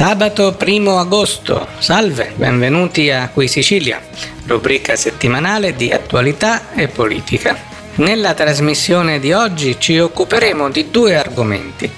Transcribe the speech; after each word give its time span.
Sabato 0.00 0.56
1 0.58 0.98
agosto, 0.98 1.66
salve, 1.76 2.32
benvenuti 2.34 3.10
a 3.10 3.28
Qui 3.28 3.46
Sicilia, 3.46 4.00
rubrica 4.46 4.96
settimanale 4.96 5.76
di 5.76 5.92
attualità 5.92 6.72
e 6.72 6.88
politica. 6.88 7.54
Nella 7.96 8.32
trasmissione 8.32 9.20
di 9.20 9.34
oggi 9.34 9.78
ci 9.78 9.98
occuperemo 9.98 10.70
di 10.70 10.90
due 10.90 11.16
argomenti. 11.16 11.90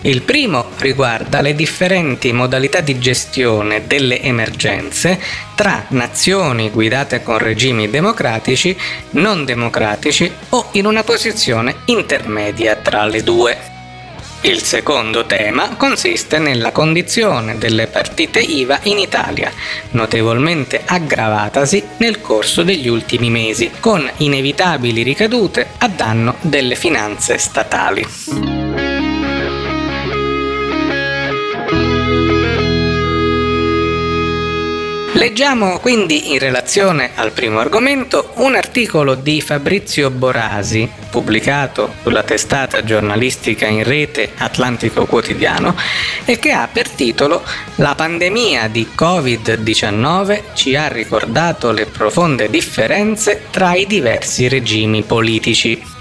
Il 0.00 0.22
primo 0.22 0.70
riguarda 0.78 1.40
le 1.40 1.54
differenti 1.54 2.32
modalità 2.32 2.80
di 2.80 2.98
gestione 2.98 3.86
delle 3.86 4.20
emergenze 4.20 5.20
tra 5.54 5.84
nazioni 5.90 6.70
guidate 6.70 7.22
con 7.22 7.38
regimi 7.38 7.88
democratici, 7.88 8.76
non 9.10 9.44
democratici 9.44 10.28
o 10.48 10.70
in 10.72 10.86
una 10.86 11.04
posizione 11.04 11.76
intermedia 11.84 12.74
tra 12.74 13.04
le 13.04 13.22
due. 13.22 13.73
Il 14.46 14.62
secondo 14.62 15.24
tema 15.24 15.74
consiste 15.74 16.38
nella 16.38 16.70
condizione 16.70 17.56
delle 17.56 17.86
partite 17.86 18.40
IVA 18.40 18.78
in 18.82 18.98
Italia, 18.98 19.50
notevolmente 19.92 20.82
aggravatasi 20.84 21.82
nel 21.96 22.20
corso 22.20 22.62
degli 22.62 22.86
ultimi 22.86 23.30
mesi, 23.30 23.70
con 23.80 24.06
inevitabili 24.18 25.02
ricadute 25.02 25.68
a 25.78 25.88
danno 25.88 26.36
delle 26.42 26.74
finanze 26.74 27.38
statali. 27.38 28.63
Leggiamo 35.14 35.78
quindi 35.78 36.32
in 36.32 36.40
relazione 36.40 37.12
al 37.14 37.30
primo 37.30 37.60
argomento 37.60 38.32
un 38.38 38.56
articolo 38.56 39.14
di 39.14 39.40
Fabrizio 39.40 40.10
Borasi, 40.10 40.90
pubblicato 41.08 41.94
sulla 42.02 42.24
testata 42.24 42.82
giornalistica 42.82 43.66
in 43.68 43.84
rete 43.84 44.32
Atlantico 44.38 45.06
Quotidiano 45.06 45.76
e 46.24 46.36
che 46.40 46.50
ha 46.50 46.68
per 46.70 46.88
titolo 46.90 47.44
La 47.76 47.94
pandemia 47.94 48.66
di 48.66 48.88
Covid-19 48.92 50.54
ci 50.54 50.74
ha 50.74 50.88
ricordato 50.88 51.70
le 51.70 51.86
profonde 51.86 52.50
differenze 52.50 53.44
tra 53.52 53.74
i 53.74 53.86
diversi 53.86 54.48
regimi 54.48 55.02
politici. 55.04 55.93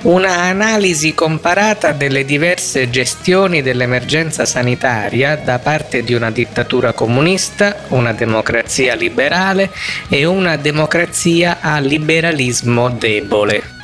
Una 0.00 0.42
analisi 0.42 1.12
comparata 1.12 1.90
delle 1.90 2.24
diverse 2.24 2.88
gestioni 2.88 3.62
dell'emergenza 3.62 4.44
sanitaria 4.46 5.34
da 5.34 5.58
parte 5.58 6.04
di 6.04 6.14
una 6.14 6.30
dittatura 6.30 6.92
comunista, 6.92 7.84
una 7.88 8.12
democrazia 8.12 8.94
liberale 8.94 9.72
e 10.08 10.24
una 10.24 10.56
democrazia 10.56 11.58
a 11.60 11.80
liberalismo 11.80 12.90
debole. 12.90 13.77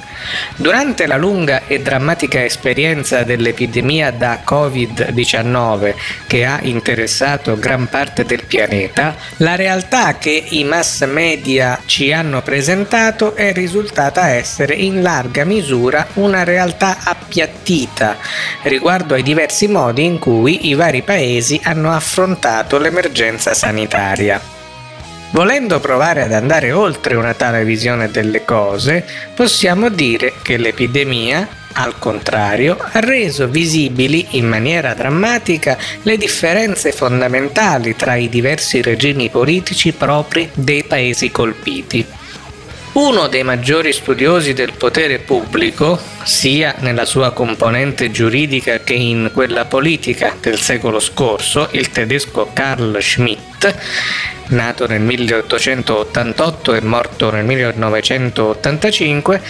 Durante 0.56 1.06
la 1.06 1.16
lunga 1.16 1.62
e 1.66 1.80
drammatica 1.80 2.44
esperienza 2.44 3.22
dell'epidemia 3.22 4.10
da 4.10 4.42
Covid-19 4.46 5.94
che 6.26 6.44
ha 6.44 6.58
interessato 6.62 7.58
gran 7.58 7.88
parte 7.88 8.24
del 8.24 8.44
pianeta, 8.44 9.16
la 9.38 9.54
realtà 9.54 10.16
che 10.18 10.44
i 10.50 10.64
mass 10.64 11.04
media 11.06 11.80
ci 11.86 12.12
hanno 12.12 12.42
presentato 12.42 13.34
è 13.34 13.52
risultata 13.52 14.28
essere 14.30 14.74
in 14.74 15.02
larga 15.02 15.44
misura 15.44 16.06
una 16.14 16.44
realtà 16.44 16.98
appiattita 17.02 18.16
riguardo 18.62 19.14
ai 19.14 19.22
diversi 19.22 19.66
modi 19.68 20.04
in 20.04 20.18
cui 20.18 20.68
i 20.68 20.74
vari 20.74 21.02
paesi 21.02 21.60
hanno 21.64 21.92
affrontato 21.92 22.78
l'emergenza 22.78 23.54
sanitaria. 23.54 24.53
Volendo 25.34 25.80
provare 25.80 26.22
ad 26.22 26.32
andare 26.32 26.70
oltre 26.70 27.16
una 27.16 27.34
tale 27.34 27.64
visione 27.64 28.08
delle 28.08 28.44
cose, 28.44 29.04
possiamo 29.34 29.88
dire 29.88 30.34
che 30.42 30.56
l'epidemia, 30.56 31.48
al 31.72 31.98
contrario, 31.98 32.76
ha 32.78 33.00
reso 33.00 33.48
visibili 33.48 34.38
in 34.38 34.46
maniera 34.46 34.94
drammatica 34.94 35.76
le 36.02 36.16
differenze 36.16 36.92
fondamentali 36.92 37.96
tra 37.96 38.14
i 38.14 38.28
diversi 38.28 38.80
regimi 38.80 39.28
politici 39.28 39.90
propri 39.90 40.48
dei 40.54 40.84
paesi 40.84 41.32
colpiti. 41.32 42.06
Uno 42.94 43.26
dei 43.26 43.42
maggiori 43.42 43.92
studiosi 43.92 44.52
del 44.52 44.74
potere 44.74 45.18
pubblico, 45.18 45.98
sia 46.22 46.76
nella 46.78 47.04
sua 47.04 47.32
componente 47.32 48.12
giuridica 48.12 48.78
che 48.84 48.92
in 48.92 49.32
quella 49.34 49.64
politica 49.64 50.36
del 50.40 50.60
secolo 50.60 51.00
scorso, 51.00 51.66
il 51.72 51.90
tedesco 51.90 52.50
Carl 52.52 52.96
Schmitt, 53.02 53.74
nato 54.50 54.86
nel 54.86 55.00
1888 55.00 56.74
e 56.74 56.80
morto 56.82 57.32
nel 57.32 57.44
1985, 57.44 59.42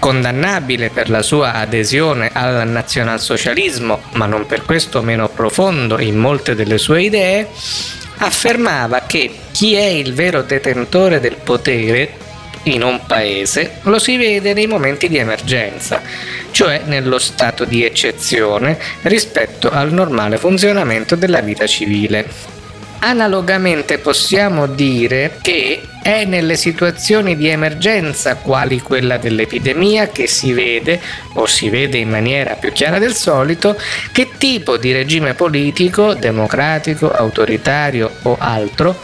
condannabile 0.00 0.90
per 0.90 1.10
la 1.10 1.22
sua 1.22 1.52
adesione 1.54 2.30
al 2.32 2.68
nazionalsocialismo, 2.68 4.00
ma 4.14 4.26
non 4.26 4.46
per 4.46 4.64
questo 4.64 5.00
meno 5.00 5.28
profondo 5.28 6.00
in 6.00 6.16
molte 6.16 6.56
delle 6.56 6.78
sue 6.78 7.02
idee, 7.04 7.46
affermava 8.16 9.02
che 9.06 9.30
chi 9.52 9.74
è 9.74 9.86
il 9.86 10.12
vero 10.12 10.42
detentore 10.42 11.20
del 11.20 11.36
potere 11.36 12.26
in 12.64 12.82
un 12.82 13.00
paese 13.06 13.78
lo 13.82 13.98
si 13.98 14.16
vede 14.16 14.52
nei 14.52 14.66
momenti 14.66 15.08
di 15.08 15.16
emergenza, 15.16 16.02
cioè 16.50 16.82
nello 16.84 17.18
stato 17.18 17.64
di 17.64 17.84
eccezione 17.84 18.78
rispetto 19.02 19.70
al 19.70 19.92
normale 19.92 20.36
funzionamento 20.36 21.16
della 21.16 21.40
vita 21.40 21.66
civile. 21.66 22.58
Analogamente 23.02 23.96
possiamo 23.96 24.66
dire 24.66 25.38
che 25.40 25.80
è 26.02 26.26
nelle 26.26 26.56
situazioni 26.56 27.34
di 27.34 27.48
emergenza, 27.48 28.36
quali 28.36 28.80
quella 28.80 29.16
dell'epidemia, 29.16 30.08
che 30.08 30.26
si 30.26 30.52
vede, 30.52 31.00
o 31.34 31.46
si 31.46 31.70
vede 31.70 31.96
in 31.96 32.10
maniera 32.10 32.56
più 32.56 32.72
chiara 32.72 32.98
del 32.98 33.14
solito, 33.14 33.78
che 34.12 34.28
tipo 34.36 34.76
di 34.76 34.92
regime 34.92 35.32
politico, 35.32 36.12
democratico, 36.12 37.10
autoritario 37.10 38.10
o 38.22 38.36
altro 38.38 38.94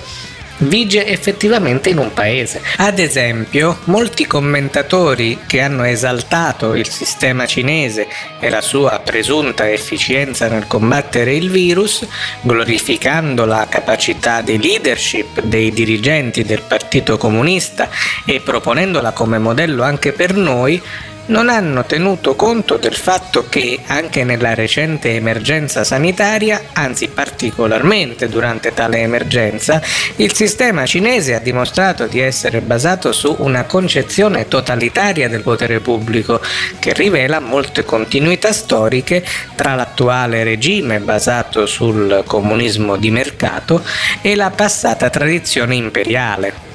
vige 0.59 1.07
effettivamente 1.07 1.91
in 1.91 1.99
un 1.99 2.13
paese. 2.13 2.63
Ad 2.77 2.99
esempio, 2.99 3.79
molti 3.85 4.27
commentatori 4.27 5.39
che 5.47 5.61
hanno 5.61 5.85
esaltato 5.85 6.75
il 6.75 6.89
sistema 6.89 7.47
cinese 7.47 8.09
e 8.41 8.49
la 8.51 8.61
sua 8.61 9.01
presunta 9.05 9.71
efficienza 9.71 10.49
nel 10.49 10.67
combattere 10.67 11.35
il 11.35 11.51
virus, 11.51 12.07
glorificando 12.41 13.45
la 13.45 13.67
capacità 13.69 14.41
di 14.41 14.59
leadership 14.59 15.43
dei 15.43 15.73
dirigenti 15.73 16.45
del 16.45 16.63
Partito 16.63 17.17
Comunista 17.17 17.89
e 18.25 18.41
proponendola 18.41 19.13
come 19.13 19.39
modello 19.39 19.83
anche 19.83 20.13
per 20.13 20.35
noi, 20.35 20.81
non 21.27 21.49
hanno 21.49 21.85
tenuto 21.85 22.37
conto 22.37 22.77
del 22.77 22.95
fatto 22.95 23.47
che 23.49 23.81
anche 23.87 24.25
nella 24.25 24.55
recente 24.55 25.15
emergenza 25.15 25.85
sanitaria, 25.85 26.61
anzi 26.73 27.09
particolarmente 27.09 28.29
durante 28.29 28.73
tale 28.73 28.99
emergenza, 28.99 29.81
il 30.17 30.33
sistema 30.35 30.87
cinese 30.87 31.35
ha 31.35 31.41
dimostrato 31.41 32.07
di 32.07 32.21
essere 32.21 32.61
basato 32.61 33.13
su 33.13 33.35
una 33.39 33.65
concezione 33.65 34.49
totalitaria 34.49 35.29
del 35.29 35.43
potere 35.43 35.81
pubblico 35.81 36.41
che 36.79 36.93
rivela 36.93 37.41
molte 37.41 37.85
continuità 37.85 38.53
storiche 38.53 39.25
tra 39.55 39.75
l'attuale 39.75 40.45
regime 40.45 41.01
basato 41.01 41.67
sul 41.67 42.23
comunismo 42.27 42.97
di 42.97 43.11
mercato 43.11 43.83
e 44.21 44.35
la 44.35 44.51
passata 44.51 45.11
tradizione 45.11 45.75
imperiale 45.75 46.66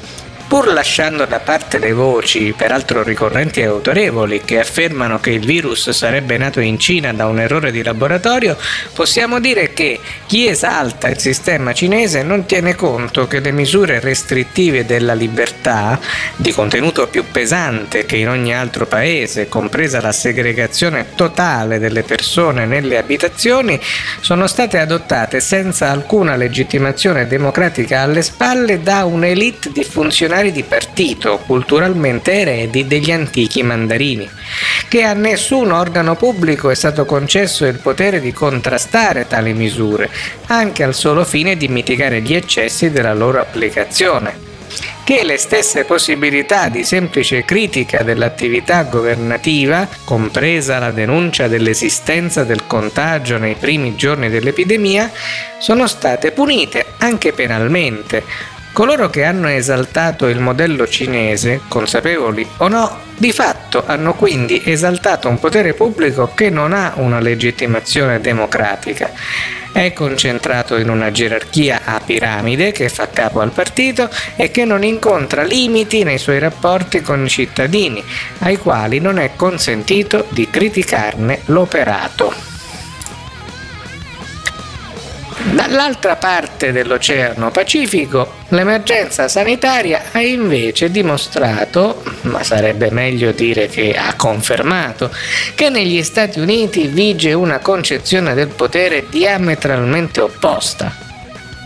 pur 0.51 0.67
lasciando 0.67 1.23
da 1.23 1.39
parte 1.39 1.79
le 1.79 1.94
voci, 1.94 2.53
peraltro 2.53 3.03
ricorrenti 3.03 3.62
e 3.62 3.67
autorevoli, 3.67 4.41
che 4.44 4.59
affermano 4.59 5.17
che 5.22 5.29
il 5.29 5.45
virus 5.45 5.91
sarebbe 5.91 6.38
nato 6.38 6.59
in 6.59 6.78
Cina 6.78 7.13
da 7.13 7.28
un 7.28 7.39
errore 7.39 7.72
di 7.72 7.81
laboratorio, 7.81 8.57
possiamo 8.94 9.39
dire 9.39 9.72
che 9.72 9.98
chi 10.25 10.50
esalta 10.50 11.07
il 11.07 11.19
sistema 11.19 11.71
cinese 11.71 12.24
non 12.24 12.45
tiene 12.45 12.75
conto 12.75 13.27
che 13.27 13.39
le 13.39 13.51
misure 13.51 14.01
restrittive 14.01 14.86
della 14.86 15.13
libertà, 15.13 15.98
di 16.36 16.51
contenuto 16.51 17.07
più 17.07 17.24
pesante 17.31 18.06
che 18.06 18.18
in 18.18 18.27
ogni 18.27 18.54
altro 18.54 18.86
paese, 18.86 19.47
compresa 19.47 20.01
la 20.01 20.12
segregazione 20.12 21.15
totale 21.15 21.80
delle 21.80 22.04
persone 22.04 22.65
nelle 22.65 22.97
abitazioni, 22.97 23.80
sono 24.19 24.47
state 24.47 24.80
adottate 24.80 25.39
senza 25.39 25.92
alcuna 25.92 26.36
legittimazione 26.36 27.25
democratica 27.25 28.01
alle 28.01 28.21
spalle 28.21 28.81
da 28.81 29.06
un'elite 29.06 29.71
di 29.71 29.86
funzionari 29.86 30.39
funzionari 30.42 30.52
di 30.52 30.64
partito 30.64 31.38
culturalmente 31.46 32.32
eredi 32.32 32.88
degli 32.88 33.12
antichi 33.12 33.62
mandarini, 33.62 34.28
che 34.88 35.04
a 35.04 35.14
nessun 35.14 35.72
organo 35.72 36.16
pubblico 36.16 36.70
è 36.70 36.76
stato 36.76 37.06
concesso 37.06 37.66
il 37.66 37.78
potere 37.78 38.20
di 38.20 38.34
contrastare 38.34 39.28
tali 39.28 39.54
misure, 39.54 40.10
anche 40.48 40.84
al 40.84 40.96
solo 40.96 41.24
fine 41.24 41.56
di 41.56 41.68
mitigare 41.68 42.22
gli 42.22 42.34
eccessi 42.34 42.90
della 42.90 43.14
loro 43.14 43.40
applicazione. 43.40 44.50
Che 45.04 45.24
le 45.24 45.38
stesse 45.38 45.84
possibilità 45.84 46.70
di 46.70 46.84
semplice 46.84 47.44
critica 47.44 48.04
dell'attività 48.04 48.84
governativa, 48.84 49.88
compresa 50.06 50.80
la 50.80 50.92
denuncia 50.92 51.48
dell'esistenza 51.48 52.44
del 52.44 52.66
contagio 52.66 53.38
nei 53.38 53.56
primi 53.56 53.96
giorni 53.96 54.30
dell'epidemia, 54.30 55.12
sono 55.60 55.88
state 55.88 56.32
punite 56.32 56.86
anche 57.00 57.34
penalmente, 57.34 58.24
Coloro 58.73 59.09
che 59.09 59.25
hanno 59.25 59.50
esaltato 59.50 60.27
il 60.27 60.39
modello 60.39 60.88
cinese, 60.88 61.59
consapevoli 61.68 62.47
o 62.57 62.69
no, 62.69 63.00
di 63.18 63.33
fatto 63.33 63.83
hanno 63.85 64.13
quindi 64.13 64.62
esaltato 64.63 65.27
un 65.27 65.39
potere 65.39 65.73
pubblico 65.73 66.31
che 66.33 66.50
non 66.50 66.71
ha 66.71 66.94
una 66.95 67.19
legittimazione 67.19 68.21
democratica. 68.21 69.12
È 69.73 69.91
concentrato 69.91 70.77
in 70.77 70.89
una 70.89 71.12
gerarchia 71.12 71.81
a 71.83 72.00
piramide 72.00 72.71
che 72.71 72.88
fa 72.88 73.09
capo 73.09 73.41
al 73.41 73.51
partito 73.51 74.09
e 74.38 74.51
che 74.51 74.63
non 74.63 74.83
incontra 74.85 75.44
limiti 75.44 76.03
nei 76.03 76.18
suoi 76.18 76.39
rapporti 76.39 77.01
con 77.01 77.25
i 77.25 77.29
cittadini, 77.29 78.01
ai 78.39 78.57
quali 78.57 79.00
non 79.00 79.19
è 79.19 79.31
consentito 79.35 80.27
di 80.29 80.50
criticarne 80.50 81.41
l'operato. 81.45 82.50
Dall'altra 85.44 86.18
parte 86.18 86.72
dell'Oceano 86.72 87.50
Pacifico 87.50 88.34
l'emergenza 88.50 89.28
sanitaria 89.28 90.04
ha 90.12 90.22
invece 90.22 90.92
dimostrato, 90.92 92.04
ma 92.22 92.44
sarebbe 92.44 92.92
meglio 92.92 93.32
dire 93.32 93.68
che 93.68 93.96
ha 93.98 94.14
confermato, 94.16 95.10
che 95.56 95.70
negli 95.70 96.04
Stati 96.04 96.40
Uniti 96.40 96.88
vige 96.88 97.34
una 97.34 97.58
concezione 97.58 98.36
del 98.36 98.50
potere 98.50 99.06
diametralmente 99.10 100.22
opposta. 100.22 100.96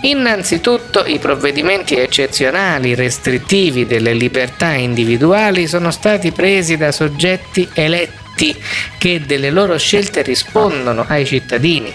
Innanzitutto 0.03 1.03
i 1.05 1.19
provvedimenti 1.19 1.97
eccezionali 1.97 2.95
restrittivi 2.95 3.85
delle 3.85 4.13
libertà 4.13 4.73
individuali 4.73 5.67
sono 5.67 5.91
stati 5.91 6.31
presi 6.31 6.77
da 6.77 6.91
soggetti 6.91 7.67
eletti 7.73 8.55
che 8.97 9.21
delle 9.25 9.49
loro 9.49 9.77
scelte 9.77 10.21
rispondono 10.21 11.05
ai 11.07 11.25
cittadini 11.25 11.93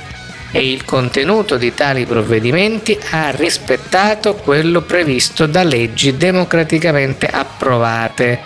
e 0.53 0.71
il 0.71 0.85
contenuto 0.85 1.57
di 1.57 1.75
tali 1.75 2.07
provvedimenti 2.07 2.99
ha 3.11 3.31
rispettato 3.31 4.35
quello 4.35 4.83
previsto 4.83 5.47
da 5.47 5.63
leggi 5.63 6.17
democraticamente 6.17 7.27
approvate, 7.27 8.41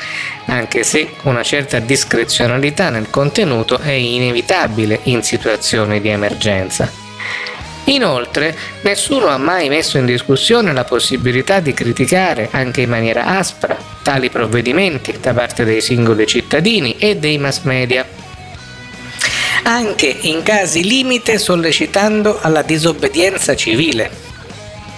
anche 0.47 0.83
se 0.83 1.15
una 1.23 1.43
certa 1.43 1.79
discrezionalità 1.79 2.91
nel 2.91 3.11
contenuto 3.11 3.79
è 3.79 3.93
inevitabile 3.93 5.01
in 5.05 5.23
situazioni 5.23 6.01
di 6.01 6.09
emergenza. 6.09 7.03
Inoltre, 7.87 8.57
nessuno 8.83 9.27
ha 9.27 9.37
mai 9.37 9.69
messo 9.69 9.99
in 9.99 10.07
discussione 10.07 10.73
la 10.73 10.85
possibilità 10.85 11.61
di 11.61 11.75
criticare, 11.75 12.49
anche 12.51 12.81
in 12.81 12.89
maniera 12.89 13.27
aspra, 13.27 13.77
tali 14.03 14.31
provvedimenti 14.31 15.15
da 15.21 15.35
parte 15.35 15.65
dei 15.65 15.83
singoli 15.83 16.27
cittadini 16.27 16.97
e 16.97 17.17
dei 17.17 17.37
mass 17.37 17.61
media 17.63 18.07
anche 19.65 20.07
in 20.07 20.43
casi 20.43 20.85
limite 20.85 21.39
sollecitando 21.39 22.39
alla 22.41 22.63
disobbedienza 22.63 23.57
civile. 23.57 24.23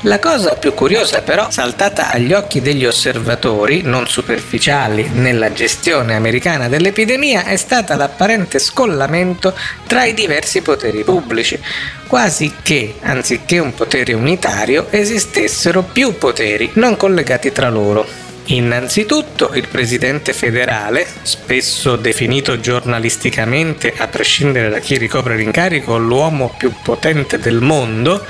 La 0.03 0.19
cosa 0.19 0.55
più 0.55 0.75
curiosa 0.75 1.23
però, 1.23 1.51
saltata 1.51 2.11
agli 2.11 2.33
occhi 2.33 2.61
degli 2.61 2.85
osservatori 2.85 3.81
non 3.83 4.07
superficiali 4.07 5.09
nella 5.13 5.53
gestione 5.53 6.15
americana 6.15 6.69
dell'epidemia, 6.69 7.45
è 7.45 7.57
stata 7.57 7.97
l'apparente 7.97 8.59
scollamento 8.59 9.57
tra 9.87 10.05
i 10.05 10.15
diversi 10.15 10.61
poteri 10.61 11.03
pubblici, 11.03 11.59
quasi 12.07 12.55
che, 12.63 12.97
anziché 13.01 13.59
un 13.59 13.75
potere 13.75 14.13
unitario, 14.13 14.87
esistessero 14.91 15.83
più 15.83 16.17
poteri 16.19 16.71
non 16.75 16.97
collegati 16.97 17.51
tra 17.51 17.71
loro. 17.71 18.26
Innanzitutto 18.49 19.55
il 19.55 19.67
presidente 19.67 20.33
federale, 20.33 21.05
spesso 21.23 21.97
definito 21.97 22.61
giornalisticamente, 22.61 23.93
a 23.97 24.07
prescindere 24.07 24.69
da 24.69 24.79
chi 24.79 24.97
ricopre 24.99 25.35
l'incarico, 25.35 25.99
l'uomo 25.99 26.55
più 26.57 26.73
potente 26.81 27.41
del 27.41 27.61
mondo, 27.61 28.25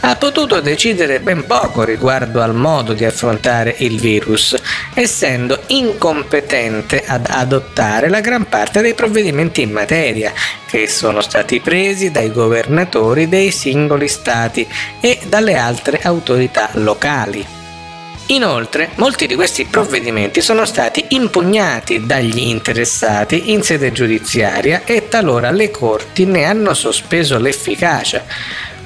ha 0.00 0.14
potuto 0.14 0.60
decidere 0.60 1.18
ben 1.18 1.44
poco 1.44 1.82
riguardo 1.82 2.40
al 2.40 2.54
modo 2.54 2.92
di 2.92 3.04
affrontare 3.04 3.74
il 3.78 3.98
virus, 3.98 4.56
essendo 4.94 5.60
incompetente 5.66 7.02
ad 7.04 7.26
adottare 7.28 8.08
la 8.08 8.20
gran 8.20 8.48
parte 8.48 8.80
dei 8.80 8.94
provvedimenti 8.94 9.62
in 9.62 9.72
materia, 9.72 10.32
che 10.68 10.86
sono 10.86 11.20
stati 11.20 11.58
presi 11.58 12.12
dai 12.12 12.30
governatori 12.30 13.28
dei 13.28 13.50
singoli 13.50 14.06
stati 14.06 14.64
e 15.00 15.18
dalle 15.26 15.56
altre 15.56 15.98
autorità 16.00 16.70
locali. 16.74 17.57
Inoltre, 18.30 18.90
molti 18.96 19.26
di 19.26 19.34
questi 19.34 19.64
provvedimenti 19.64 20.42
sono 20.42 20.66
stati 20.66 21.06
impugnati 21.10 22.04
dagli 22.04 22.40
interessati 22.40 23.52
in 23.52 23.62
sede 23.62 23.90
giudiziaria 23.90 24.82
e 24.84 25.08
talora 25.08 25.50
le 25.50 25.70
corti 25.70 26.26
ne 26.26 26.44
hanno 26.44 26.74
sospeso 26.74 27.38
l'efficacia 27.38 28.24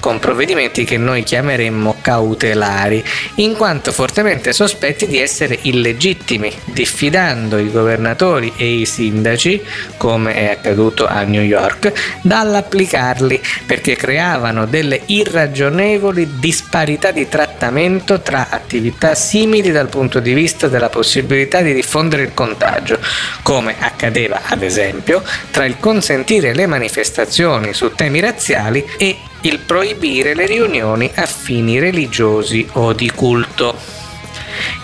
con 0.02 0.19
provvedimenti 0.19 0.82
che 0.82 0.99
noi 0.99 1.22
chiameremmo 1.22 1.99
cautelari, 2.00 3.04
in 3.37 3.54
quanto 3.54 3.93
fortemente 3.93 4.52
sospetti 4.52 5.06
di 5.06 5.20
essere 5.20 5.56
illegittimi, 5.62 6.52
diffidando 6.64 7.56
i 7.56 7.70
governatori 7.70 8.52
e 8.56 8.81
i 8.81 8.84
sindaci, 8.84 9.62
come 9.96 10.34
è 10.34 10.50
accaduto 10.50 11.06
a 11.06 11.22
New 11.22 11.40
York, 11.40 11.93
dall'applicarli 12.22 13.40
perché 13.64 13.94
creavano 13.94 14.66
delle 14.66 15.02
irragionevoli 15.06 16.40
disparità 16.40 17.12
di 17.12 17.28
trattamento 17.28 18.20
tra 18.22 18.49
attività 18.50 19.14
simili 19.14 19.70
dal 19.70 19.88
punto 19.88 20.19
di 20.19 20.32
vista 20.32 20.66
della 20.66 20.88
possibilità 20.88 21.60
di 21.60 21.72
diffondere 21.72 22.25
il 22.25 22.34
contagio, 22.34 22.99
come 23.44 23.76
accadeva 23.78 24.40
ad 24.46 24.64
esempio 24.64 25.22
tra 25.52 25.64
il 25.64 25.76
consentire 25.78 26.54
le 26.54 26.66
manifestazioni 26.66 27.72
su 27.72 27.93
temi 27.94 28.19
razziali 28.19 28.84
e 28.99 29.16
il 29.42 29.58
proibire 29.60 30.34
le 30.34 30.46
riunioni 30.46 31.10
a 31.14 31.26
fini 31.26 31.78
religiosi 31.78 32.66
o 32.72 32.92
di 32.92 33.10
culto. 33.10 33.76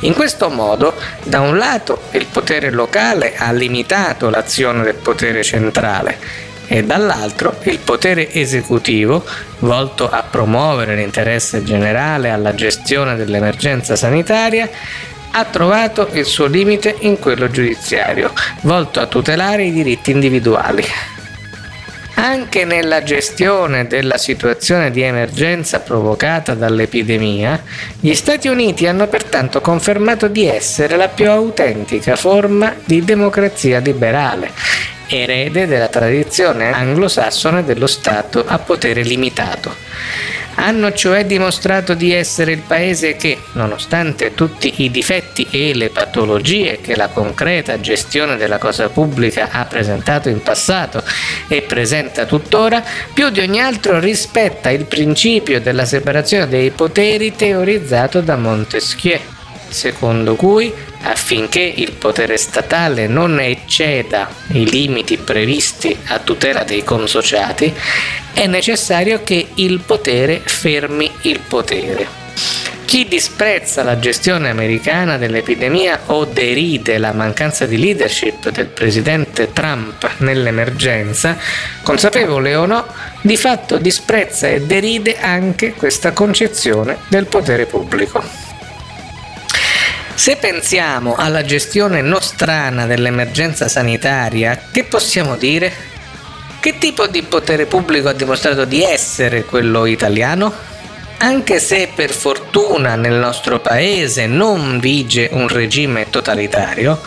In 0.00 0.14
questo 0.14 0.49
modo, 0.49 0.94
da 1.25 1.40
un 1.40 1.58
lato, 1.58 2.02
il 2.12 2.26
potere 2.26 2.70
locale 2.70 3.34
ha 3.37 3.52
limitato 3.52 4.31
l'azione 4.31 4.82
del 4.82 4.94
potere 4.94 5.43
centrale 5.43 6.46
e 6.66 6.84
dall'altro 6.84 7.58
il 7.64 7.78
potere 7.78 8.32
esecutivo, 8.32 9.25
volto 9.60 10.08
a 10.08 10.22
promuovere 10.22 10.94
l'interesse 10.96 11.64
generale 11.64 12.31
alla 12.31 12.55
gestione 12.55 13.16
dell'emergenza 13.16 13.96
sanitaria, 13.96 14.69
ha 15.31 15.44
trovato 15.44 16.08
il 16.12 16.25
suo 16.25 16.46
limite 16.46 16.94
in 17.00 17.19
quello 17.19 17.50
giudiziario, 17.50 18.32
volto 18.62 19.00
a 19.00 19.06
tutelare 19.06 19.64
i 19.64 19.72
diritti 19.72 20.10
individuali. 20.10 20.84
Anche 22.20 22.65
nella 22.65 23.05
gestione 23.05 23.87
della 23.87 24.19
situazione 24.19 24.91
di 24.91 25.03
emergenza 25.03 25.79
provocata 25.79 26.55
dall'epidemia, 26.55 27.63
gli 28.01 28.13
Stati 28.13 28.48
Uniti 28.48 28.89
hanno 28.89 29.06
pertanto 29.06 29.60
confermato 29.60 30.27
di 30.27 30.44
essere 30.44 30.96
la 30.96 31.06
più 31.06 31.31
autentica 31.31 32.17
forma 32.17 32.75
di 32.84 33.05
democrazia 33.05 33.79
liberale, 33.79 34.51
erede 35.06 35.69
della 35.69 35.87
tradizione 35.87 36.72
anglosassone 36.72 37.63
dello 37.63 37.87
Stato 37.87 38.44
a 38.44 38.58
potere 38.58 39.03
limitato. 39.03 39.77
Hanno 40.60 40.93
cioè 40.93 41.24
dimostrato 41.24 41.94
di 41.94 42.12
essere 42.12 42.50
il 42.50 42.62
paese 42.67 43.15
che, 43.15 43.38
nonostante 43.53 44.34
tutti 44.34 44.82
i 44.82 44.91
difetti 44.91 45.46
e 45.53 45.72
le 45.72 45.88
patologie 45.88 46.81
che 46.81 46.96
la 46.96 47.06
concreta 47.06 47.79
gestione 47.79 48.36
della 48.36 48.58
cosa 48.58 48.88
pubblica 48.88 49.50
ha 49.53 49.65
presentato 49.67 50.29
in 50.29 50.43
passato 50.43 51.05
e 51.46 51.62
presenta 51.62 52.27
tuttora, 52.27 52.82
più 53.12 53.31
di 53.31 53.38
ogni 53.38 53.60
altro 53.60 54.00
rispetta 54.00 54.70
il 54.70 54.86
principio 54.86 55.60
della 55.60 55.84
separazione 55.84 56.48
dei 56.48 56.70
poteri 56.70 57.36
teorizzato 57.36 58.20
da 58.20 58.36
Montesquieu, 58.36 59.20
secondo 59.69 60.34
cui 60.34 60.72
affinché 61.03 61.60
il 61.60 61.93
potere 61.93 62.37
statale 62.37 63.06
non 63.06 63.39
ecceda 63.41 64.29
i 64.53 64.69
limiti 64.69 65.17
previsti 65.19 65.96
a 66.06 66.19
tutela 66.19 66.65
dei 66.65 66.82
consociati, 66.82 67.72
è 68.32 68.46
necessario 68.46 69.22
che 69.22 69.48
il 69.55 69.81
potere 69.81 70.41
fermi 70.44 71.10
il 71.22 71.41
potere. 71.41 72.27
Chi 72.89 73.06
disprezza 73.06 73.82
la 73.82 73.98
gestione 73.98 74.48
americana 74.48 75.19
dell'epidemia 75.19 76.01
o 76.06 76.25
deride 76.25 76.96
la 76.96 77.13
mancanza 77.13 77.67
di 77.67 77.77
leadership 77.77 78.48
del 78.48 78.69
presidente 78.69 79.53
Trump 79.53 80.10
nell'emergenza, 80.20 81.37
consapevole 81.82 82.55
o 82.55 82.65
no, 82.65 82.87
di 83.20 83.37
fatto 83.37 83.77
disprezza 83.77 84.48
e 84.48 84.63
deride 84.63 85.19
anche 85.19 85.75
questa 85.75 86.13
concezione 86.13 86.96
del 87.08 87.27
potere 87.27 87.67
pubblico. 87.67 88.47
Se 90.19 90.34
pensiamo 90.34 91.15
alla 91.15 91.44
gestione 91.44 92.03
nostrana 92.03 92.87
dell'emergenza 92.87 93.69
sanitaria, 93.69 94.60
che 94.72 94.82
possiamo 94.82 95.37
dire? 95.37 95.72
Che 96.58 96.77
tipo 96.77 97.06
di 97.06 97.22
potere 97.22 97.67
pubblico 97.67 98.08
ha 98.08 98.13
dimostrato 98.15 98.65
di 98.65 98.82
essere 98.82 99.44
quello 99.44 99.87
italiano? 99.87 100.53
Anche 101.19 101.60
se 101.60 101.91
per 101.94 102.10
fortuna 102.10 102.96
nel 102.96 103.15
nostro 103.15 103.60
paese 103.60 104.27
non 104.27 104.81
vige 104.81 105.29
un 105.31 105.46
regime 105.46 106.10
totalitario, 106.10 107.01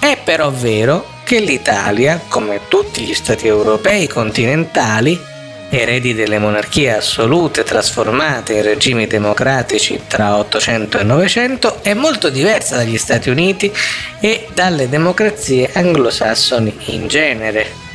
è 0.00 0.18
però 0.22 0.50
vero 0.50 1.18
che 1.22 1.38
l'Italia, 1.38 2.20
come 2.26 2.62
tutti 2.66 3.02
gli 3.04 3.14
stati 3.14 3.46
europei 3.46 4.08
continentali, 4.08 5.29
eredi 5.70 6.14
delle 6.14 6.38
monarchie 6.38 6.96
assolute 6.96 7.62
trasformate 7.62 8.54
in 8.54 8.62
regimi 8.62 9.06
democratici 9.06 10.00
tra 10.06 10.36
800 10.36 10.98
e 10.98 11.04
900, 11.04 11.78
è 11.82 11.94
molto 11.94 12.28
diversa 12.28 12.76
dagli 12.76 12.98
Stati 12.98 13.30
Uniti 13.30 13.72
e 14.20 14.48
dalle 14.52 14.88
democrazie 14.88 15.70
anglosassoni 15.72 16.76
in 16.86 17.06
genere. 17.06 17.88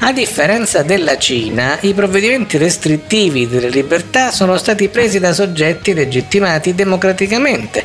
A 0.00 0.12
differenza 0.12 0.82
della 0.82 1.16
Cina, 1.16 1.78
i 1.80 1.94
provvedimenti 1.94 2.58
restrittivi 2.58 3.48
delle 3.48 3.70
libertà 3.70 4.30
sono 4.30 4.56
stati 4.58 4.88
presi 4.88 5.18
da 5.18 5.32
soggetti 5.32 5.94
legittimati 5.94 6.74
democraticamente, 6.74 7.84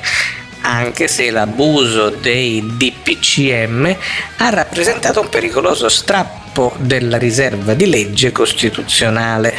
anche 0.72 1.10
se 1.10 1.30
l'abuso 1.32 2.10
dei 2.10 2.64
DPCM 2.66 3.96
ha 4.38 4.50
rappresentato 4.50 5.20
un 5.20 5.28
pericoloso 5.28 5.90
strappo 5.90 6.74
della 6.78 7.18
riserva 7.18 7.74
di 7.74 7.88
legge 7.88 8.32
costituzionale. 8.32 9.54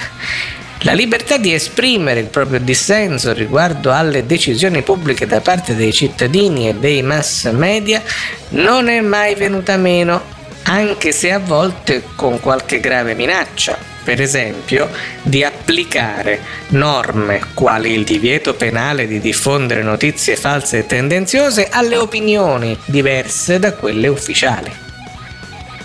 La 0.85 0.95
libertà 0.95 1.37
di 1.37 1.52
esprimere 1.52 2.21
il 2.21 2.26
proprio 2.26 2.59
dissenso 2.59 3.33
riguardo 3.33 3.92
alle 3.92 4.26
decisioni 4.26 4.83
pubbliche 4.83 5.26
da 5.26 5.40
parte 5.40 5.76
dei 5.76 5.92
cittadini 5.92 6.69
e 6.69 6.75
dei 6.75 7.02
mass 7.02 7.50
media 7.50 8.02
non 8.50 8.88
è 8.88 9.00
mai 9.00 9.35
venuta 9.35 9.76
meno 9.76 10.40
anche 10.64 11.12
se 11.12 11.31
a 11.31 11.38
volte 11.38 12.02
con 12.16 12.40
qualche 12.40 12.81
grave 12.81 13.14
minaccia, 13.14 13.76
per 14.02 14.21
esempio 14.21 14.90
di 15.23 15.44
applicare 15.44 16.40
norme 16.68 17.40
quali 17.54 17.92
il 17.92 18.04
divieto 18.04 18.54
penale 18.54 19.06
di 19.06 19.21
diffondere 19.21 19.82
notizie 19.82 20.37
false 20.37 20.78
e 20.78 20.87
tendenziose 20.87 21.68
alle 21.71 21.97
opinioni 21.97 22.76
diverse 22.85 23.59
da 23.59 23.73
quelle 23.75 24.09
ufficiali. 24.09 24.82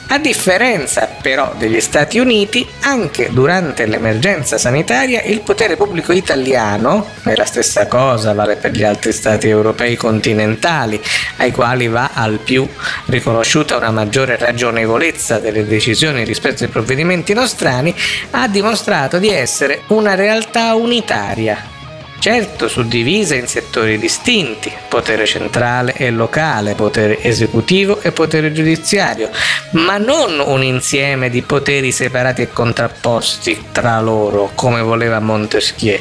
A 0.09 0.19
differenza 0.19 1.09
però 1.21 1.53
degli 1.57 1.81
Stati 1.81 2.17
Uniti, 2.17 2.65
anche 2.83 3.29
durante 3.31 3.85
l'emergenza 3.85 4.57
sanitaria 4.57 5.21
il 5.23 5.41
potere 5.41 5.75
pubblico 5.75 6.13
italiano, 6.13 7.09
e 7.25 7.35
la 7.35 7.43
stessa 7.43 7.87
cosa 7.87 8.33
vale 8.33 8.55
per 8.55 8.71
gli 8.71 8.83
altri 8.83 9.11
Stati 9.11 9.49
europei 9.49 9.97
continentali, 9.97 11.01
ai 11.37 11.51
quali 11.51 11.89
va 11.89 12.11
al 12.13 12.39
più 12.39 12.65
riconosciuta 13.07 13.75
una 13.75 13.91
maggiore 13.91 14.37
ragionevolezza 14.37 15.39
delle 15.39 15.65
decisioni 15.65 16.23
rispetto 16.23 16.63
ai 16.63 16.69
provvedimenti 16.69 17.33
nostrani, 17.33 17.93
ha 18.31 18.47
dimostrato 18.47 19.19
di 19.19 19.29
essere 19.29 19.81
una 19.87 20.15
realtà 20.15 20.73
unitaria 20.75 21.75
certo 22.19 22.67
suddivisa 22.67 23.36
in 23.36 23.47
settori 23.47 23.97
distinti, 23.97 24.71
potere 24.88 25.25
centrale 25.25 25.93
e 25.93 26.09
locale, 26.12 26.74
potere 26.74 27.21
esecutivo 27.21 28.01
e 28.01 28.12
potere 28.12 28.51
giudiziario, 28.51 29.29
ma 29.71 29.97
non 29.97 30.39
un 30.39 30.63
insieme 30.63 31.29
di 31.29 31.41
poteri 31.41 31.91
separati 31.91 32.41
e 32.41 32.51
contrapposti 32.51 33.65
tra 33.71 34.00
loro, 34.00 34.51
come 34.55 34.81
voleva 34.81 35.19
Montesquieu. 35.19 36.00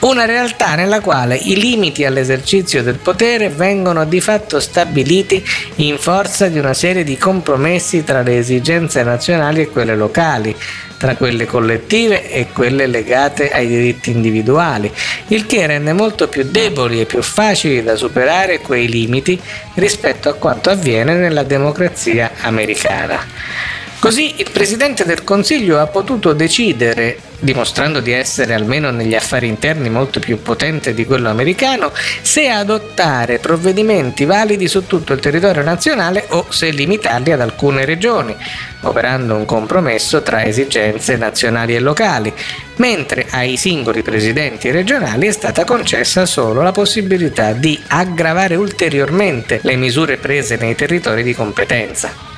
Una 0.00 0.26
realtà 0.26 0.76
nella 0.76 1.00
quale 1.00 1.34
i 1.34 1.56
limiti 1.56 2.04
all'esercizio 2.04 2.84
del 2.84 2.98
potere 2.98 3.48
vengono 3.48 4.04
di 4.04 4.20
fatto 4.20 4.60
stabiliti 4.60 5.44
in 5.76 5.98
forza 5.98 6.46
di 6.46 6.56
una 6.56 6.72
serie 6.72 7.02
di 7.02 7.18
compromessi 7.18 8.04
tra 8.04 8.22
le 8.22 8.38
esigenze 8.38 9.02
nazionali 9.02 9.62
e 9.62 9.68
quelle 9.68 9.96
locali, 9.96 10.54
tra 10.98 11.16
quelle 11.16 11.46
collettive 11.46 12.30
e 12.30 12.46
quelle 12.52 12.86
legate 12.86 13.50
ai 13.50 13.66
diritti 13.66 14.12
individuali, 14.12 14.88
il 15.28 15.46
che 15.46 15.66
rende 15.66 15.92
molto 15.92 16.28
più 16.28 16.44
deboli 16.44 17.00
e 17.00 17.06
più 17.06 17.20
facili 17.20 17.82
da 17.82 17.96
superare 17.96 18.60
quei 18.60 18.88
limiti 18.88 19.38
rispetto 19.74 20.28
a 20.28 20.34
quanto 20.34 20.70
avviene 20.70 21.14
nella 21.14 21.42
democrazia 21.42 22.30
americana. 22.42 23.86
Così 24.00 24.34
il 24.38 24.48
Presidente 24.52 25.04
del 25.04 25.24
Consiglio 25.24 25.80
ha 25.80 25.88
potuto 25.88 26.32
decidere, 26.32 27.18
dimostrando 27.40 27.98
di 27.98 28.12
essere 28.12 28.54
almeno 28.54 28.92
negli 28.92 29.16
affari 29.16 29.48
interni 29.48 29.90
molto 29.90 30.20
più 30.20 30.40
potente 30.40 30.94
di 30.94 31.04
quello 31.04 31.28
americano, 31.28 31.90
se 32.22 32.48
adottare 32.48 33.40
provvedimenti 33.40 34.24
validi 34.24 34.68
su 34.68 34.86
tutto 34.86 35.12
il 35.14 35.18
territorio 35.18 35.64
nazionale 35.64 36.26
o 36.28 36.46
se 36.48 36.70
limitarli 36.70 37.32
ad 37.32 37.40
alcune 37.40 37.84
regioni, 37.84 38.36
operando 38.82 39.34
un 39.34 39.44
compromesso 39.44 40.22
tra 40.22 40.44
esigenze 40.44 41.16
nazionali 41.16 41.74
e 41.74 41.80
locali, 41.80 42.32
mentre 42.76 43.26
ai 43.30 43.56
singoli 43.56 44.02
presidenti 44.02 44.70
regionali 44.70 45.26
è 45.26 45.32
stata 45.32 45.64
concessa 45.64 46.24
solo 46.24 46.62
la 46.62 46.72
possibilità 46.72 47.50
di 47.52 47.76
aggravare 47.88 48.54
ulteriormente 48.54 49.58
le 49.64 49.74
misure 49.74 50.18
prese 50.18 50.54
nei 50.54 50.76
territori 50.76 51.24
di 51.24 51.34
competenza. 51.34 52.37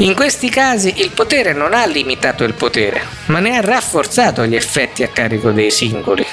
In 0.00 0.14
questi 0.14 0.48
casi 0.48 0.94
il 0.98 1.10
potere 1.10 1.52
non 1.52 1.74
ha 1.74 1.84
limitato 1.84 2.44
il 2.44 2.54
potere, 2.54 3.02
ma 3.26 3.40
ne 3.40 3.56
ha 3.56 3.60
rafforzato 3.60 4.46
gli 4.46 4.54
effetti 4.54 5.02
a 5.02 5.08
carico 5.08 5.50
dei 5.50 5.72
singoli. 5.72 6.24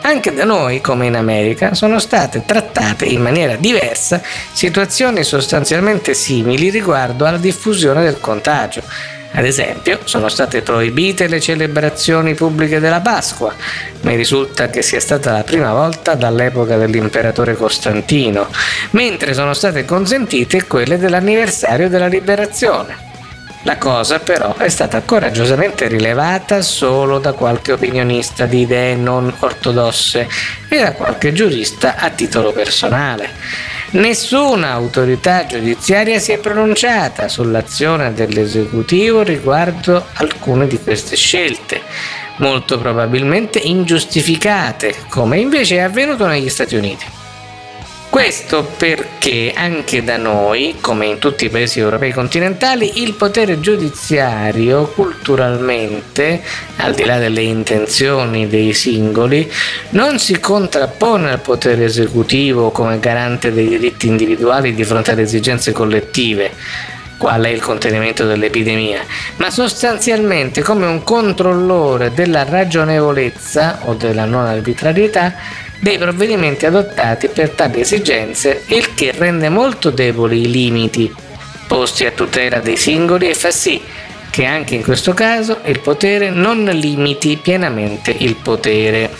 Anche 0.00 0.34
da 0.34 0.44
noi, 0.44 0.80
come 0.80 1.06
in 1.06 1.14
America, 1.14 1.72
sono 1.72 2.00
state 2.00 2.42
trattate 2.44 3.04
in 3.04 3.22
maniera 3.22 3.54
diversa 3.54 4.20
situazioni 4.52 5.22
sostanzialmente 5.22 6.14
simili 6.14 6.68
riguardo 6.70 7.24
alla 7.24 7.38
diffusione 7.38 8.02
del 8.02 8.18
contagio. 8.18 8.82
Ad 9.34 9.44
esempio, 9.44 10.00
sono 10.02 10.28
state 10.28 10.62
proibite 10.62 11.28
le 11.28 11.40
celebrazioni 11.40 12.34
pubbliche 12.34 12.80
della 12.80 13.00
Pasqua. 13.00 13.54
Mi 14.00 14.16
risulta 14.16 14.68
che 14.68 14.82
sia 14.82 14.98
stata 14.98 15.30
la 15.30 15.44
prima 15.44 15.72
volta 15.72 16.14
dall'epoca 16.14 16.76
dell'imperatore 16.76 17.54
Costantino, 17.54 18.48
mentre 18.90 19.32
sono 19.32 19.54
state 19.54 19.84
consentite 19.84 20.66
quelle 20.66 20.98
dell'anniversario 20.98 21.88
della 21.88 22.08
liberazione. 22.08 23.10
La 23.64 23.78
cosa 23.78 24.18
però 24.18 24.56
è 24.56 24.68
stata 24.68 25.02
coraggiosamente 25.02 25.86
rilevata 25.86 26.62
solo 26.62 27.20
da 27.20 27.32
qualche 27.32 27.70
opinionista 27.70 28.44
di 28.44 28.62
idee 28.62 28.96
non 28.96 29.32
ortodosse 29.38 30.28
e 30.68 30.80
da 30.80 30.92
qualche 30.92 31.32
giurista 31.32 31.94
a 31.96 32.10
titolo 32.10 32.50
personale. 32.50 33.30
Nessuna 33.90 34.72
autorità 34.72 35.46
giudiziaria 35.46 36.18
si 36.18 36.32
è 36.32 36.38
pronunciata 36.38 37.28
sull'azione 37.28 38.12
dell'esecutivo 38.12 39.22
riguardo 39.22 40.06
alcune 40.14 40.66
di 40.66 40.80
queste 40.80 41.14
scelte, 41.14 41.82
molto 42.38 42.78
probabilmente 42.78 43.60
ingiustificate, 43.60 44.94
come 45.08 45.38
invece 45.38 45.76
è 45.76 45.80
avvenuto 45.80 46.26
negli 46.26 46.48
Stati 46.48 46.74
Uniti. 46.74 47.20
Questo 48.12 48.64
perché 48.76 49.54
anche 49.56 50.04
da 50.04 50.18
noi, 50.18 50.76
come 50.82 51.06
in 51.06 51.18
tutti 51.18 51.46
i 51.46 51.48
paesi 51.48 51.78
europei 51.78 52.12
continentali, 52.12 53.02
il 53.02 53.14
potere 53.14 53.58
giudiziario 53.58 54.88
culturalmente, 54.88 56.42
al 56.76 56.92
di 56.92 57.06
là 57.06 57.18
delle 57.18 57.40
intenzioni 57.40 58.48
dei 58.48 58.74
singoli, 58.74 59.50
non 59.92 60.18
si 60.18 60.38
contrappone 60.38 61.30
al 61.30 61.40
potere 61.40 61.84
esecutivo 61.84 62.70
come 62.70 62.98
garante 62.98 63.50
dei 63.50 63.66
diritti 63.66 64.08
individuali 64.08 64.74
di 64.74 64.84
fronte 64.84 65.12
alle 65.12 65.22
esigenze 65.22 65.72
collettive, 65.72 66.50
qual 67.16 67.44
è 67.44 67.48
il 67.48 67.62
contenimento 67.62 68.26
dell'epidemia, 68.26 69.00
ma 69.36 69.48
sostanzialmente 69.48 70.60
come 70.60 70.84
un 70.84 71.02
controllore 71.02 72.12
della 72.12 72.44
ragionevolezza 72.44 73.78
o 73.84 73.94
della 73.94 74.26
non 74.26 74.44
arbitrarietà 74.44 75.34
dei 75.82 75.98
provvedimenti 75.98 76.64
adottati 76.64 77.26
per 77.26 77.50
tali 77.50 77.80
esigenze, 77.80 78.62
il 78.68 78.94
che 78.94 79.10
rende 79.10 79.48
molto 79.48 79.90
deboli 79.90 80.42
i 80.42 80.48
limiti 80.48 81.12
posti 81.66 82.06
a 82.06 82.12
tutela 82.12 82.60
dei 82.60 82.76
singoli 82.76 83.28
e 83.28 83.34
fa 83.34 83.50
sì 83.50 83.82
che 84.30 84.44
anche 84.44 84.76
in 84.76 84.84
questo 84.84 85.12
caso 85.12 85.58
il 85.64 85.80
potere 85.80 86.30
non 86.30 86.62
limiti 86.66 87.36
pienamente 87.36 88.14
il 88.16 88.36
potere. 88.36 89.10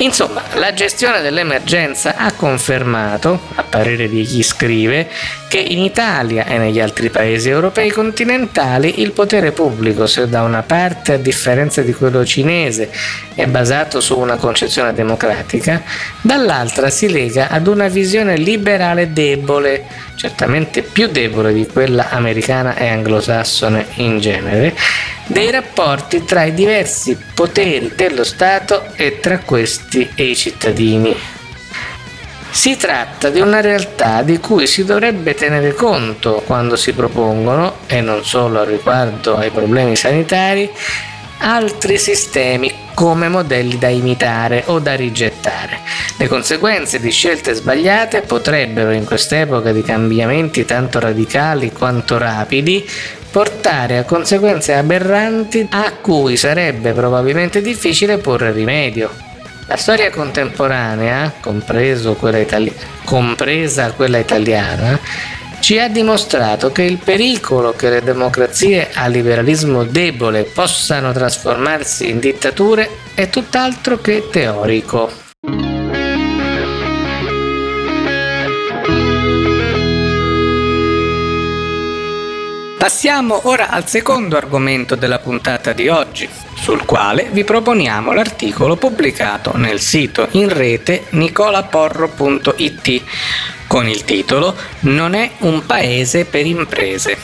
Insomma, 0.00 0.42
la 0.54 0.72
gestione 0.72 1.20
dell'emergenza 1.20 2.16
ha 2.16 2.32
confermato, 2.32 3.38
a 3.56 3.62
parere 3.62 4.08
di 4.08 4.22
chi 4.22 4.42
scrive, 4.42 5.06
che 5.46 5.58
in 5.58 5.78
Italia 5.78 6.46
e 6.46 6.56
negli 6.56 6.80
altri 6.80 7.10
paesi 7.10 7.50
europei 7.50 7.90
continentali 7.90 9.02
il 9.02 9.12
potere 9.12 9.52
pubblico, 9.52 10.06
se 10.06 10.26
da 10.26 10.40
una 10.40 10.62
parte 10.62 11.14
a 11.14 11.16
differenza 11.18 11.82
di 11.82 11.92
quello 11.92 12.24
cinese 12.24 12.90
è 13.34 13.44
basato 13.44 14.00
su 14.00 14.18
una 14.18 14.36
concezione 14.36 14.94
democratica, 14.94 15.82
dall'altra 16.22 16.88
si 16.88 17.10
lega 17.10 17.48
ad 17.50 17.66
una 17.66 17.88
visione 17.88 18.38
liberale 18.38 19.12
debole, 19.12 19.84
certamente 20.14 20.80
più 20.80 21.08
debole 21.08 21.52
di 21.52 21.66
quella 21.66 22.08
americana 22.08 22.74
e 22.74 22.88
anglosassone 22.88 23.86
in 23.96 24.18
genere, 24.18 24.74
dei 25.30 25.50
rapporti 25.52 26.24
tra 26.24 26.42
i 26.42 26.52
diversi 26.52 27.16
poteri 27.34 27.92
dello 27.94 28.24
Stato 28.24 28.86
e 28.96 29.20
tra 29.20 29.38
questi 29.38 30.10
e 30.16 30.24
i 30.24 30.36
cittadini. 30.36 31.14
Si 32.50 32.76
tratta 32.76 33.30
di 33.30 33.38
una 33.38 33.60
realtà 33.60 34.22
di 34.22 34.40
cui 34.40 34.66
si 34.66 34.84
dovrebbe 34.84 35.34
tenere 35.34 35.72
conto 35.72 36.42
quando 36.44 36.74
si 36.74 36.92
propongono, 36.92 37.76
e 37.86 38.00
non 38.00 38.24
solo 38.24 38.64
riguardo 38.64 39.36
ai 39.36 39.50
problemi 39.50 39.94
sanitari, 39.94 40.68
altri 41.38 41.96
sistemi 41.96 42.88
come 42.92 43.28
modelli 43.28 43.78
da 43.78 43.88
imitare 43.88 44.64
o 44.66 44.80
da 44.80 44.96
rigettare. 44.96 45.78
Le 46.18 46.26
conseguenze 46.26 46.98
di 46.98 47.10
scelte 47.10 47.54
sbagliate 47.54 48.22
potrebbero 48.22 48.90
in 48.90 49.04
quest'epoca 49.04 49.70
di 49.70 49.82
cambiamenti 49.82 50.64
tanto 50.64 50.98
radicali 50.98 51.72
quanto 51.72 52.18
rapidi 52.18 52.86
portare 53.30 53.98
a 53.98 54.04
conseguenze 54.04 54.74
aberranti 54.74 55.66
a 55.70 55.92
cui 56.00 56.36
sarebbe 56.36 56.92
probabilmente 56.92 57.60
difficile 57.60 58.18
porre 58.18 58.52
rimedio. 58.52 59.10
La 59.66 59.76
storia 59.76 60.10
contemporanea, 60.10 61.32
quella 62.14 62.38
itali- 62.38 62.74
compresa 63.04 63.92
quella 63.92 64.18
italiana, 64.18 64.98
ci 65.60 65.78
ha 65.78 65.88
dimostrato 65.88 66.72
che 66.72 66.82
il 66.82 66.96
pericolo 66.96 67.72
che 67.72 67.90
le 67.90 68.02
democrazie 68.02 68.90
a 68.92 69.06
liberalismo 69.06 69.84
debole 69.84 70.44
possano 70.44 71.12
trasformarsi 71.12 72.08
in 72.08 72.18
dittature 72.18 72.88
è 73.14 73.28
tutt'altro 73.28 74.00
che 74.00 74.28
teorico. 74.30 75.29
Passiamo 82.80 83.42
ora 83.42 83.68
al 83.68 83.86
secondo 83.86 84.38
argomento 84.38 84.94
della 84.94 85.18
puntata 85.18 85.74
di 85.74 85.90
oggi, 85.90 86.26
sul 86.54 86.86
quale 86.86 87.28
vi 87.30 87.44
proponiamo 87.44 88.14
l'articolo 88.14 88.76
pubblicato 88.76 89.54
nel 89.54 89.80
sito 89.80 90.28
in 90.30 90.48
rete 90.48 91.04
nicolaporro.it 91.10 93.02
con 93.66 93.86
il 93.86 94.02
titolo 94.06 94.56
Non 94.80 95.12
è 95.12 95.32
un 95.40 95.66
paese 95.66 96.24
per 96.24 96.46
imprese. 96.46 97.18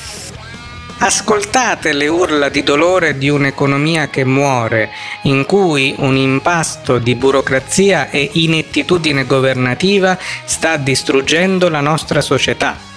Ascoltate 0.98 1.94
le 1.94 2.08
urla 2.08 2.50
di 2.50 2.62
dolore 2.62 3.16
di 3.16 3.30
un'economia 3.30 4.08
che 4.08 4.26
muore, 4.26 4.90
in 5.22 5.46
cui 5.46 5.94
un 5.96 6.18
impasto 6.18 6.98
di 6.98 7.14
burocrazia 7.14 8.10
e 8.10 8.28
inettitudine 8.30 9.24
governativa 9.24 10.18
sta 10.44 10.76
distruggendo 10.76 11.70
la 11.70 11.80
nostra 11.80 12.20
società 12.20 12.92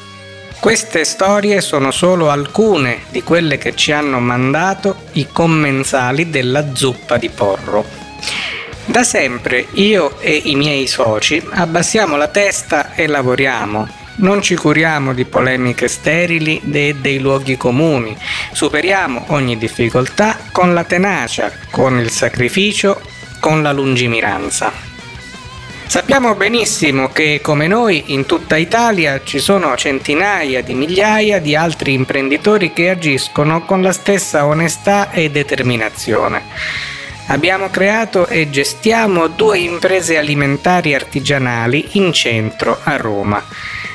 queste 0.60 1.06
storie 1.06 1.62
sono 1.62 1.89
solo 1.89 2.30
alcune 2.30 3.04
di 3.12 3.24
quelle 3.24 3.58
che 3.58 3.75
ci 3.75 3.94
hanno 3.94 4.20
mandato 4.20 5.04
i 5.13 5.28
commensali 5.32 6.30
della 6.30 6.75
zuppa 6.75 7.18
di 7.18 7.30
porro. 7.30 7.86
Da 8.86 9.04
sempre 9.04 9.68
io 9.74 10.20
e 10.20 10.42
i 10.46 10.56
miei 10.56 10.86
soci 10.88 11.42
abbassiamo 11.51 12.18
la 12.18 12.28
testa 12.28 12.94
e 12.94 13.08
lavoriamo. 13.08 13.88
Non 14.16 14.42
ci 14.42 14.56
curiamo 14.56 15.13
di 15.13 15.24
polemiche 15.24 15.88
sterili 15.88 16.62
e 16.70 16.94
dei 17.00 17.20
luoghi 17.20 17.56
comuni. 17.56 18.18
Superiamo 18.51 19.25
ogni 19.28 19.58
difficoltà 19.58 20.38
con 20.51 20.74
la 20.74 20.84
tenacia, 20.84 21.51
con 21.72 21.98
il 22.00 22.10
sacrificio, 22.10 23.00
con 23.39 23.62
la 23.62 23.72
lungimiranza. 23.72 24.88
Sappiamo 25.89 26.36
benissimo 26.36 27.10
che 27.10 27.39
come 27.41 27.65
noi 27.65 28.13
in 28.13 28.27
tutta 28.27 28.58
Italia 28.58 29.22
ci 29.24 29.39
sono 29.39 29.75
centinaia 29.75 30.62
di 30.62 30.75
migliaia 30.75 31.39
di 31.39 31.55
altri 31.55 31.93
imprenditori 31.93 32.74
che 32.74 32.91
agiscono 32.91 33.65
con 33.65 33.81
la 33.81 33.91
stessa 33.91 34.46
onestà 34.46 35.10
e 35.10 35.31
determinazione. 35.31 36.43
Abbiamo 37.29 37.72
creato 37.72 38.27
e 38.27 38.51
gestiamo 38.51 39.29
due 39.29 39.58
imprese 39.58 40.19
alimentari 40.19 40.93
artigianali 40.93 41.88
in 41.93 42.13
centro 42.13 42.79
a 42.84 42.96
Roma. 42.96 43.43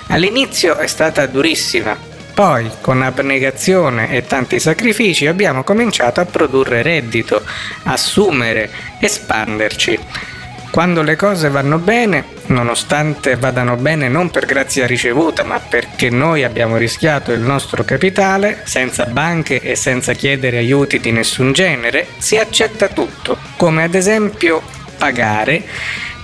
All'inizio 0.08 0.76
è 0.76 0.88
stata 0.88 1.24
durissima, 1.26 1.96
poi, 2.34 2.68
con 2.80 3.02
abnegazione 3.02 4.10
e 4.10 4.26
tanti 4.26 4.58
sacrifici, 4.58 5.28
abbiamo 5.28 5.62
cominciato 5.62 6.18
a 6.18 6.24
produrre 6.24 6.82
reddito, 6.82 7.40
assumere, 7.84 8.68
espanderci. 8.98 10.32
Quando 10.75 11.02
le 11.02 11.14
cose 11.14 11.50
vanno 11.50 11.78
bene, 11.78 12.25
nonostante 12.47 13.37
vadano 13.37 13.76
bene 13.76 14.09
non 14.09 14.33
per 14.33 14.45
grazia 14.45 14.88
ricevuta, 14.88 15.45
ma 15.45 15.61
perché 15.61 16.11
noi 16.11 16.43
abbiamo 16.43 16.76
rischiato 16.76 17.31
il 17.31 17.43
nostro 17.43 17.85
capitale, 17.85 18.62
senza 18.64 19.04
banche 19.04 19.61
e 19.61 19.76
senza 19.76 20.14
chiedere 20.14 20.57
aiuti 20.57 20.99
di 20.99 21.12
nessun 21.12 21.52
genere, 21.52 22.09
si 22.19 22.38
accetta 22.38 22.88
tutto, 22.88 23.38
come 23.57 23.85
ad 23.85 23.95
esempio 23.95 24.62
pagare 24.99 25.62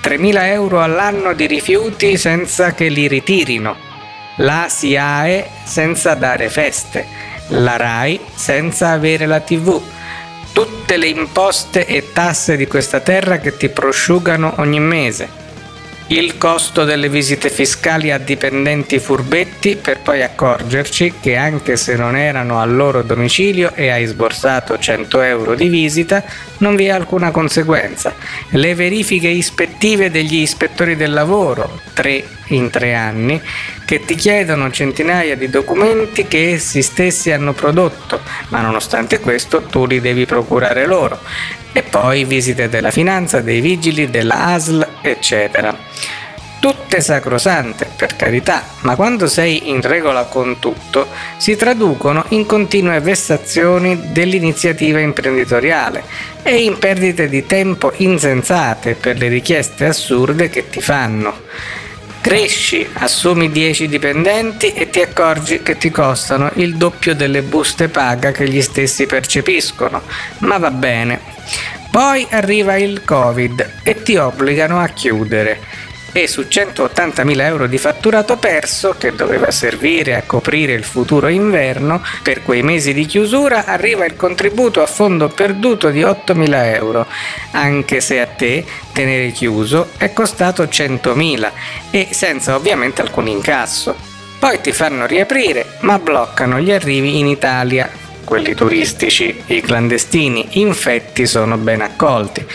3.000 0.03 0.43
euro 0.47 0.83
all'anno 0.83 1.33
di 1.33 1.47
rifiuti 1.47 2.17
senza 2.17 2.75
che 2.75 2.89
li 2.89 3.07
ritirino, 3.07 3.77
la 4.39 4.67
SIAE 4.69 5.49
senza 5.63 6.15
dare 6.15 6.49
feste, 6.49 7.07
la 7.51 7.77
RAI 7.77 8.19
senza 8.35 8.91
avere 8.91 9.27
la 9.27 9.39
TV, 9.39 9.81
tutte 10.53 10.97
le 10.97 11.07
imposte 11.07 11.87
e 11.87 12.13
tasse 12.13 12.57
di 12.57 12.67
questa 12.67 13.01
terra 13.01 13.39
che 13.39 13.57
ti 13.57 13.69
prosciugano 13.69 14.55
ogni 14.59 14.81
mese, 14.81 15.41
il 16.11 16.39
costo 16.39 16.83
delle 16.83 17.09
visite 17.09 17.51
fiscali 17.51 18.11
a 18.11 18.19
dipendenti 18.19 18.99
furbetti 18.99 19.77
per 19.77 20.01
poi 20.01 20.25
accorgerci 20.25 21.15
che 21.21 21.37
anche 21.37 21.77
se 21.77 21.95
non 21.95 22.17
erano 22.17 22.61
al 22.61 22.75
loro 22.75 23.03
domicilio 23.03 23.71
e 23.77 23.91
hai 23.91 24.07
sborsato 24.07 24.77
100 24.77 25.21
euro 25.21 25.55
di 25.55 25.69
visita, 25.69 26.25
non 26.59 26.75
vi 26.75 26.87
è 26.87 26.91
alcuna 26.91 27.31
conseguenza. 27.31 28.13
Le 28.51 28.75
verifiche 28.75 29.29
ispettive 29.29 30.11
degli 30.11 30.41
ispettori 30.41 30.97
del 30.97 31.13
lavoro, 31.13 31.81
tre 31.95 32.25
in 32.51 32.71
tre 32.71 32.95
anni, 32.95 33.41
che 33.85 34.05
ti 34.05 34.15
chiedono 34.15 34.71
centinaia 34.71 35.37
di 35.37 35.51
documenti 35.51 36.27
che 36.27 36.53
essi 36.53 36.83
stessi 36.83 37.31
hanno 37.31 37.53
prodotto, 37.53 38.21
ma 38.49 38.61
nonostante 38.61 39.21
questo 39.21 39.63
tu 39.63 39.87
li 39.87 40.01
devi 40.01 40.27
procurare 40.27 40.87
loro. 40.87 41.19
E 41.73 41.83
poi 41.83 42.25
visite 42.25 42.69
della 42.69 42.91
finanza, 42.91 43.41
dei 43.41 43.61
vigili, 43.61 44.11
della 44.11 44.47
ASL, 44.47 44.87
eccetera. 45.03 45.77
Tutte 46.61 47.01
sacrosante, 47.01 47.89
per 47.97 48.17
carità, 48.17 48.63
ma 48.81 48.95
quando 48.95 49.29
sei 49.29 49.71
in 49.71 49.81
regola 49.81 50.25
con 50.25 50.59
tutto, 50.59 51.07
si 51.39 51.57
traducono 51.57 52.23
in 52.29 52.45
continue 52.45 53.01
vessazioni 53.01 54.13
dell'iniziativa 54.13 55.01
imprenditoriale 55.01 56.05
e 56.43 56.63
in 56.63 56.79
perdite 56.79 57.31
di 57.31 57.47
tempo 57.47 57.93
insensate 57.97 58.95
per 58.95 59.17
le 59.17 59.29
richieste 59.29 59.87
assurde 59.87 60.51
che 60.51 60.69
ti 60.69 60.83
fanno. 60.83 61.35
Cresci, 62.21 62.87
assumi 62.93 63.51
10 63.51 63.89
dipendenti 63.89 64.73
e 64.75 64.91
ti 64.91 65.01
accorgi 65.01 65.63
che 65.63 65.79
ti 65.79 65.91
costano 65.91 66.51
il 66.57 66.77
doppio 66.77 67.15
delle 67.15 67.41
buste 67.41 67.89
paga 67.89 68.31
che 68.31 68.47
gli 68.47 68.61
stessi 68.61 69.07
percepiscono, 69.07 70.03
ma 70.41 70.59
va 70.59 70.71
bene. 70.71 71.19
Poi 71.91 72.27
arriva 72.31 72.77
il 72.77 73.03
Covid 73.05 73.79
e 73.83 74.03
ti 74.03 74.17
obbligano 74.17 74.79
a 74.81 74.89
chiudere 74.89 75.61
e 76.13 76.27
su 76.27 76.43
180.000 76.43 77.41
euro 77.41 77.67
di 77.67 77.79
fatturato 77.79 78.37
perso 78.37 78.95
che 78.99 79.15
doveva 79.15 79.51
servire 79.51 80.17
a 80.17 80.23
coprire 80.23 80.73
il 80.73 80.85
futuro 80.85 81.29
inverno, 81.29 82.03
per 82.23 82.43
quei 82.43 82.63
mesi 82.63 82.93
di 82.93 83.07
chiusura 83.07 83.65
arriva 83.65 84.05
il 84.05 84.17
contributo 84.17 84.83
a 84.83 84.87
fondo 84.87 85.29
perduto 85.29 85.91
di 85.91 86.01
8.000 86.03 86.75
euro, 86.75 87.07
anche 87.53 88.01
se 88.01 88.21
a 88.21 88.27
te 88.27 88.65
tenere 88.93 89.31
chiuso 89.31 89.91
è 89.97 90.13
costato 90.13 90.65
100.000 90.65 91.51
e 91.91 92.09
senza 92.11 92.55
ovviamente 92.55 93.03
alcun 93.03 93.29
incasso. 93.29 93.95
Poi 94.39 94.61
ti 94.61 94.73
fanno 94.73 95.07
riaprire, 95.07 95.77
ma 95.81 95.99
bloccano 95.99 96.61
gli 96.61 96.73
arrivi 96.73 97.19
in 97.19 97.27
Italia. 97.27 97.91
Quelli 98.25 98.55
turistici, 98.55 99.43
i 99.47 99.61
clandestini 99.61 100.49
infetti 100.53 101.27
sono 101.27 101.57
ben 101.59 101.83
accolti 101.83 102.47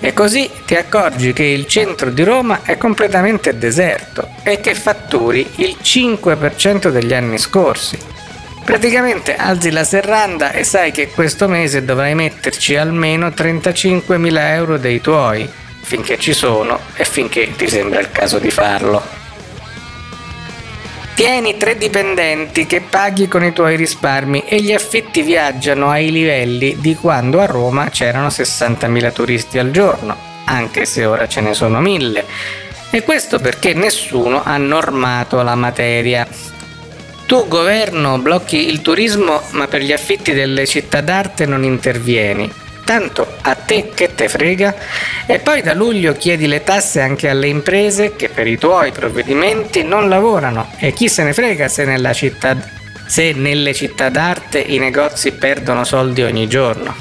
e 0.00 0.12
così 0.12 0.50
ti 0.64 0.74
accorgi 0.74 1.32
che 1.32 1.44
il 1.44 1.66
centro 1.66 2.10
di 2.10 2.22
Roma 2.22 2.60
è 2.62 2.76
completamente 2.76 3.56
deserto 3.56 4.28
e 4.42 4.60
che 4.60 4.74
fatturi 4.74 5.48
il 5.56 5.76
5% 5.82 6.90
degli 6.90 7.14
anni 7.14 7.38
scorsi. 7.38 7.98
Praticamente 8.64 9.36
alzi 9.36 9.70
la 9.70 9.84
serranda 9.84 10.50
e 10.50 10.64
sai 10.64 10.90
che 10.90 11.10
questo 11.10 11.46
mese 11.46 11.84
dovrai 11.84 12.14
metterci 12.14 12.76
almeno 12.76 13.28
35.000 13.28 14.38
euro 14.54 14.76
dei 14.76 15.00
tuoi, 15.00 15.48
finché 15.82 16.18
ci 16.18 16.32
sono 16.32 16.80
e 16.94 17.04
finché 17.04 17.52
ti 17.54 17.68
sembra 17.68 18.00
il 18.00 18.10
caso 18.10 18.38
di 18.38 18.50
farlo. 18.50 19.25
Tieni 21.16 21.56
tre 21.56 21.78
dipendenti 21.78 22.66
che 22.66 22.82
paghi 22.82 23.26
con 23.26 23.42
i 23.42 23.54
tuoi 23.54 23.76
risparmi 23.76 24.44
e 24.46 24.60
gli 24.60 24.70
affitti 24.70 25.22
viaggiano 25.22 25.88
ai 25.88 26.10
livelli 26.10 26.76
di 26.78 26.94
quando 26.94 27.40
a 27.40 27.46
Roma 27.46 27.88
c'erano 27.88 28.26
60.000 28.26 29.12
turisti 29.14 29.58
al 29.58 29.70
giorno, 29.70 30.14
anche 30.44 30.84
se 30.84 31.06
ora 31.06 31.26
ce 31.26 31.40
ne 31.40 31.54
sono 31.54 31.80
1.000. 31.80 32.22
E 32.90 33.02
questo 33.02 33.38
perché 33.38 33.72
nessuno 33.72 34.42
ha 34.44 34.58
normato 34.58 35.40
la 35.40 35.54
materia. 35.54 36.28
Tu 37.24 37.48
governo 37.48 38.18
blocchi 38.18 38.68
il 38.68 38.82
turismo 38.82 39.40
ma 39.52 39.66
per 39.68 39.80
gli 39.80 39.94
affitti 39.94 40.34
delle 40.34 40.66
città 40.66 41.00
d'arte 41.00 41.46
non 41.46 41.64
intervieni 41.64 42.64
Tanto 42.86 43.26
a 43.40 43.56
te 43.56 43.90
che 43.92 44.14
te 44.14 44.28
frega? 44.28 44.72
E 45.26 45.40
poi 45.40 45.60
da 45.60 45.74
luglio 45.74 46.12
chiedi 46.12 46.46
le 46.46 46.62
tasse 46.62 47.00
anche 47.00 47.28
alle 47.28 47.48
imprese 47.48 48.14
che 48.14 48.28
per 48.28 48.46
i 48.46 48.56
tuoi 48.58 48.92
provvedimenti 48.92 49.82
non 49.82 50.08
lavorano 50.08 50.70
e 50.78 50.92
chi 50.92 51.08
se 51.08 51.24
ne 51.24 51.32
frega 51.32 51.66
se, 51.66 52.14
città, 52.14 52.56
se 53.04 53.32
nelle 53.32 53.74
città 53.74 54.08
d'arte 54.08 54.60
i 54.60 54.78
negozi 54.78 55.32
perdono 55.32 55.82
soldi 55.82 56.22
ogni 56.22 56.46
giorno. 56.46 56.94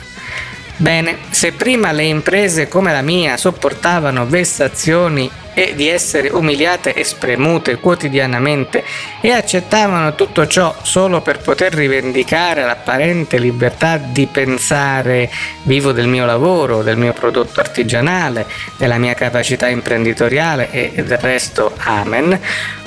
Bene, 0.78 1.20
se 1.30 1.52
prima 1.52 1.92
le 1.92 2.06
imprese 2.06 2.68
come 2.68 2.92
la 2.92 3.04
mia 3.04 3.38
sopportavano 3.38 4.26
vessazioni 4.26 5.30
e 5.56 5.74
di 5.74 5.88
essere 5.88 6.28
umiliate 6.30 6.94
e 6.94 7.04
spremute 7.04 7.78
quotidianamente 7.78 8.84
e 9.22 9.32
accettavano 9.32 10.14
tutto 10.14 10.46
ciò 10.46 10.76
solo 10.84 11.22
per 11.22 11.40
poter 11.40 11.74
rivendicare 11.74 12.64
l'apparente 12.64 13.40
libertà 13.40 13.98
di 13.98 14.28
pensare 14.28 15.32
vivo 15.64 15.94
del 15.94 16.08
mio 16.08 16.26
lavoro, 16.26 16.84
del 16.84 16.98
mio 16.98 17.14
prodotto 17.14 17.62
artigianale, 17.62 18.46
della 18.78 18.98
mia 18.98 19.14
capacità 19.14 19.68
imprenditoriale 19.68 20.70
e 20.72 21.04
del 21.04 21.18
resto 21.18 21.74
amen, 21.78 22.38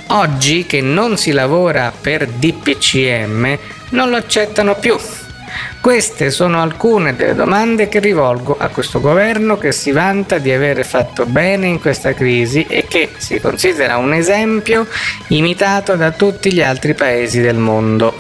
oggi 0.08 0.66
che 0.66 0.82
non 0.82 1.16
si 1.16 1.32
lavora 1.32 1.90
per 1.98 2.26
DPCM 2.26 3.58
non 3.90 4.10
lo 4.10 4.16
accettano 4.16 4.74
più 4.74 4.96
queste 5.80 6.30
sono 6.30 6.60
alcune 6.60 7.16
delle 7.16 7.34
domande 7.34 7.88
che 7.88 7.98
rivolgo 7.98 8.56
a 8.58 8.68
questo 8.68 9.00
governo 9.00 9.58
che 9.58 9.72
si 9.72 9.90
vanta 9.90 10.38
di 10.38 10.52
aver 10.52 10.84
fatto 10.84 11.26
bene 11.26 11.66
in 11.66 11.80
questa 11.80 12.14
crisi 12.14 12.66
e 12.68 12.86
che 12.88 13.10
si 13.16 13.40
considera 13.40 13.96
un 13.96 14.12
esempio 14.12 14.86
imitato 15.28 15.94
da 15.96 16.10
tutti 16.10 16.52
gli 16.52 16.62
altri 16.62 16.94
paesi 16.94 17.40
del 17.40 17.56
mondo. 17.56 18.14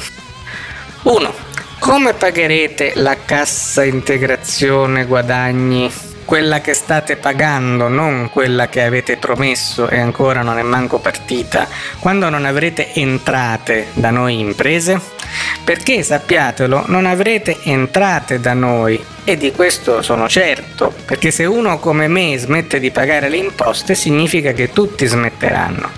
1. 1.02 1.34
Come 1.78 2.12
pagherete 2.14 2.92
la 2.96 3.16
cassa 3.24 3.84
integrazione 3.84 5.04
guadagni? 5.04 6.07
Quella 6.28 6.60
che 6.60 6.74
state 6.74 7.16
pagando, 7.16 7.88
non 7.88 8.28
quella 8.30 8.68
che 8.68 8.82
avete 8.82 9.16
promesso 9.16 9.88
e 9.88 9.98
ancora 9.98 10.42
non 10.42 10.58
è 10.58 10.62
manco 10.62 10.98
partita, 10.98 11.66
quando 12.00 12.28
non 12.28 12.44
avrete 12.44 12.92
entrate 12.92 13.86
da 13.94 14.10
noi 14.10 14.38
imprese? 14.38 15.16
perché 15.64 16.02
sappiatelo 16.02 16.84
non 16.88 17.06
avrete 17.06 17.58
entrate 17.64 18.40
da 18.40 18.52
noi 18.54 19.02
e 19.24 19.36
di 19.36 19.52
questo 19.52 20.00
sono 20.00 20.28
certo, 20.28 20.92
perché 21.04 21.30
se 21.30 21.44
uno 21.44 21.78
come 21.78 22.08
me 22.08 22.38
smette 22.38 22.78
di 22.78 22.90
pagare 22.90 23.28
le 23.28 23.36
imposte 23.36 23.94
significa 23.94 24.52
che 24.52 24.70
tutti 24.70 25.06
smetteranno. 25.06 25.90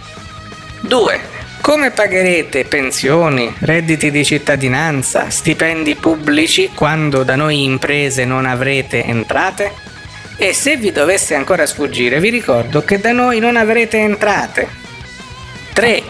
2. 0.81 1.21
Come 1.61 1.91
pagherete 1.91 2.65
pensioni, 2.65 3.53
redditi 3.61 4.11
di 4.11 4.25
cittadinanza, 4.25 5.29
stipendi 5.29 5.95
pubblici 5.95 6.71
quando 6.75 7.23
da 7.23 7.37
noi 7.37 7.65
imprese 7.65 8.25
non 8.25 8.47
avrete 8.47 9.05
entrate? 9.05 9.90
E 10.43 10.55
se 10.55 10.79
vi 10.79 10.91
dovesse 10.91 11.35
ancora 11.35 11.67
sfuggire, 11.67 12.19
vi 12.19 12.31
ricordo 12.31 12.83
che 12.83 12.99
da 12.99 13.13
noi 13.13 13.41
non 13.41 13.57
avrete 13.57 13.99
entrate. 13.99 14.67
3. 15.75 16.03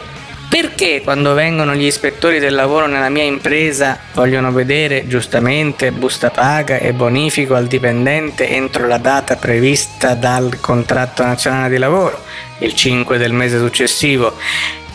Perché 0.48 1.00
quando 1.02 1.34
vengono 1.34 1.74
gli 1.74 1.84
ispettori 1.84 2.38
del 2.38 2.54
lavoro 2.54 2.86
nella 2.86 3.08
mia 3.08 3.24
impresa 3.24 3.98
vogliono 4.14 4.52
vedere 4.52 5.08
giustamente 5.08 5.90
busta 5.90 6.30
paga 6.30 6.76
e 6.78 6.92
bonifico 6.92 7.56
al 7.56 7.66
dipendente 7.66 8.48
entro 8.48 8.86
la 8.86 8.98
data 8.98 9.34
prevista 9.34 10.14
dal 10.14 10.60
contratto 10.60 11.24
nazionale 11.24 11.68
di 11.68 11.78
lavoro, 11.78 12.22
il 12.58 12.72
5 12.72 13.18
del 13.18 13.32
mese 13.32 13.58
successivo, 13.58 14.36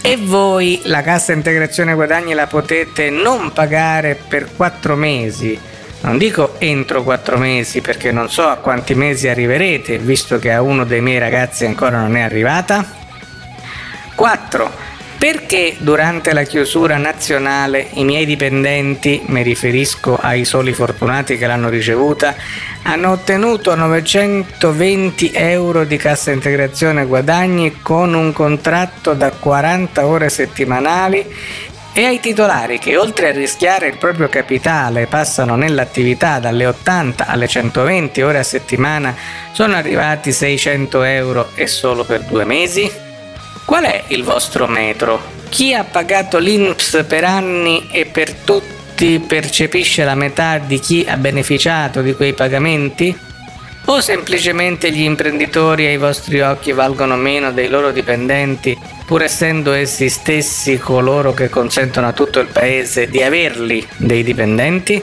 e 0.01 0.15
voi 0.15 0.79
la 0.85 1.01
cassa 1.01 1.33
integrazione 1.33 1.93
guadagni 1.93 2.33
la 2.33 2.47
potete 2.47 3.09
non 3.09 3.51
pagare 3.51 4.15
per 4.15 4.55
4 4.55 4.95
mesi? 4.95 5.59
Non 6.05 6.19
dico 6.19 6.53
entro 6.59 7.01
4 7.01 7.35
mesi 7.39 7.81
perché 7.81 8.11
non 8.11 8.29
so 8.29 8.47
a 8.47 8.57
quanti 8.57 8.93
mesi 8.93 9.27
arriverete, 9.27 9.97
visto 9.97 10.37
che 10.37 10.51
a 10.51 10.61
uno 10.61 10.85
dei 10.85 11.01
miei 11.01 11.17
ragazzi 11.17 11.65
ancora 11.65 11.97
non 11.99 12.15
è 12.15 12.21
arrivata. 12.21 12.85
4. 14.13 14.71
Perché 15.17 15.77
durante 15.79 16.31
la 16.33 16.43
chiusura 16.43 16.97
nazionale 16.97 17.87
i 17.93 18.03
miei 18.03 18.27
dipendenti, 18.27 19.23
mi 19.25 19.41
riferisco 19.41 20.15
ai 20.15 20.45
soli 20.45 20.73
fortunati 20.73 21.39
che 21.39 21.47
l'hanno 21.47 21.69
ricevuta, 21.69 22.35
hanno 22.83 23.09
ottenuto 23.09 23.73
920 23.73 25.31
euro 25.33 25.85
di 25.85 25.97
cassa 25.97 26.29
integrazione 26.29 27.05
guadagni 27.05 27.79
con 27.81 28.13
un 28.13 28.31
contratto 28.31 29.13
da 29.13 29.31
40 29.31 30.05
ore 30.05 30.29
settimanali 30.29 31.25
e 31.97 32.03
ai 32.03 32.19
titolari 32.19 32.77
che 32.77 32.97
oltre 32.97 33.29
a 33.29 33.31
rischiare 33.31 33.87
il 33.87 33.97
proprio 33.97 34.27
capitale 34.27 35.07
passano 35.07 35.55
nell'attività 35.55 36.39
dalle 36.39 36.65
80 36.65 37.25
alle 37.25 37.47
120 37.47 38.21
ore 38.21 38.39
a 38.39 38.43
settimana 38.43 39.15
sono 39.53 39.75
arrivati 39.75 40.33
600 40.33 41.03
euro 41.03 41.51
e 41.55 41.67
solo 41.67 42.03
per 42.03 42.23
due 42.23 42.43
mesi? 42.43 42.91
Qual 43.63 43.85
è 43.85 44.03
il 44.07 44.23
vostro 44.23 44.67
metro? 44.67 45.21
Chi 45.47 45.73
ha 45.73 45.85
pagato 45.85 46.37
l'INPS 46.37 47.05
per 47.07 47.23
anni 47.23 47.87
e 47.89 48.05
per 48.05 48.33
tutti 48.33 49.17
percepisce 49.25 50.03
la 50.03 50.15
metà 50.15 50.57
di 50.57 50.79
chi 50.81 51.05
ha 51.07 51.15
beneficiato 51.15 52.01
di 52.01 52.13
quei 52.13 52.33
pagamenti? 52.33 53.17
O 53.85 54.01
semplicemente 54.01 54.91
gli 54.91 55.03
imprenditori 55.03 55.85
ai 55.85 55.97
vostri 55.97 56.41
occhi 56.41 56.73
valgono 56.73 57.15
meno 57.15 57.53
dei 57.53 57.69
loro 57.69 57.91
dipendenti, 57.91 58.77
pur 59.05 59.21
essendo 59.21 59.71
essi 59.73 60.09
stessi 60.09 60.77
coloro 60.77 61.33
che 61.33 61.49
consentono 61.49 62.07
a 62.07 62.13
tutto 62.13 62.39
il 62.39 62.47
paese 62.47 63.07
di 63.07 63.21
averli 63.21 63.85
dei 63.97 64.23
dipendenti? 64.23 65.01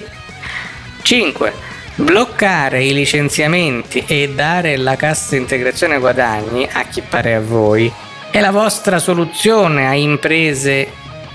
5. 1.03 1.53
Bloccare 1.95 2.83
i 2.83 2.93
licenziamenti 2.95 4.05
e 4.07 4.31
dare 4.35 4.77
la 4.77 4.97
cassa 4.97 5.37
integrazione 5.37 5.99
guadagni 5.99 6.69
a 6.71 6.85
chi 6.85 7.03
pare 7.03 7.35
a 7.35 7.41
voi 7.41 7.93
è 8.31 8.41
la 8.41 8.51
vostra 8.51 8.99
soluzione 8.99 9.87
a 9.87 9.95
imprese 9.95 10.91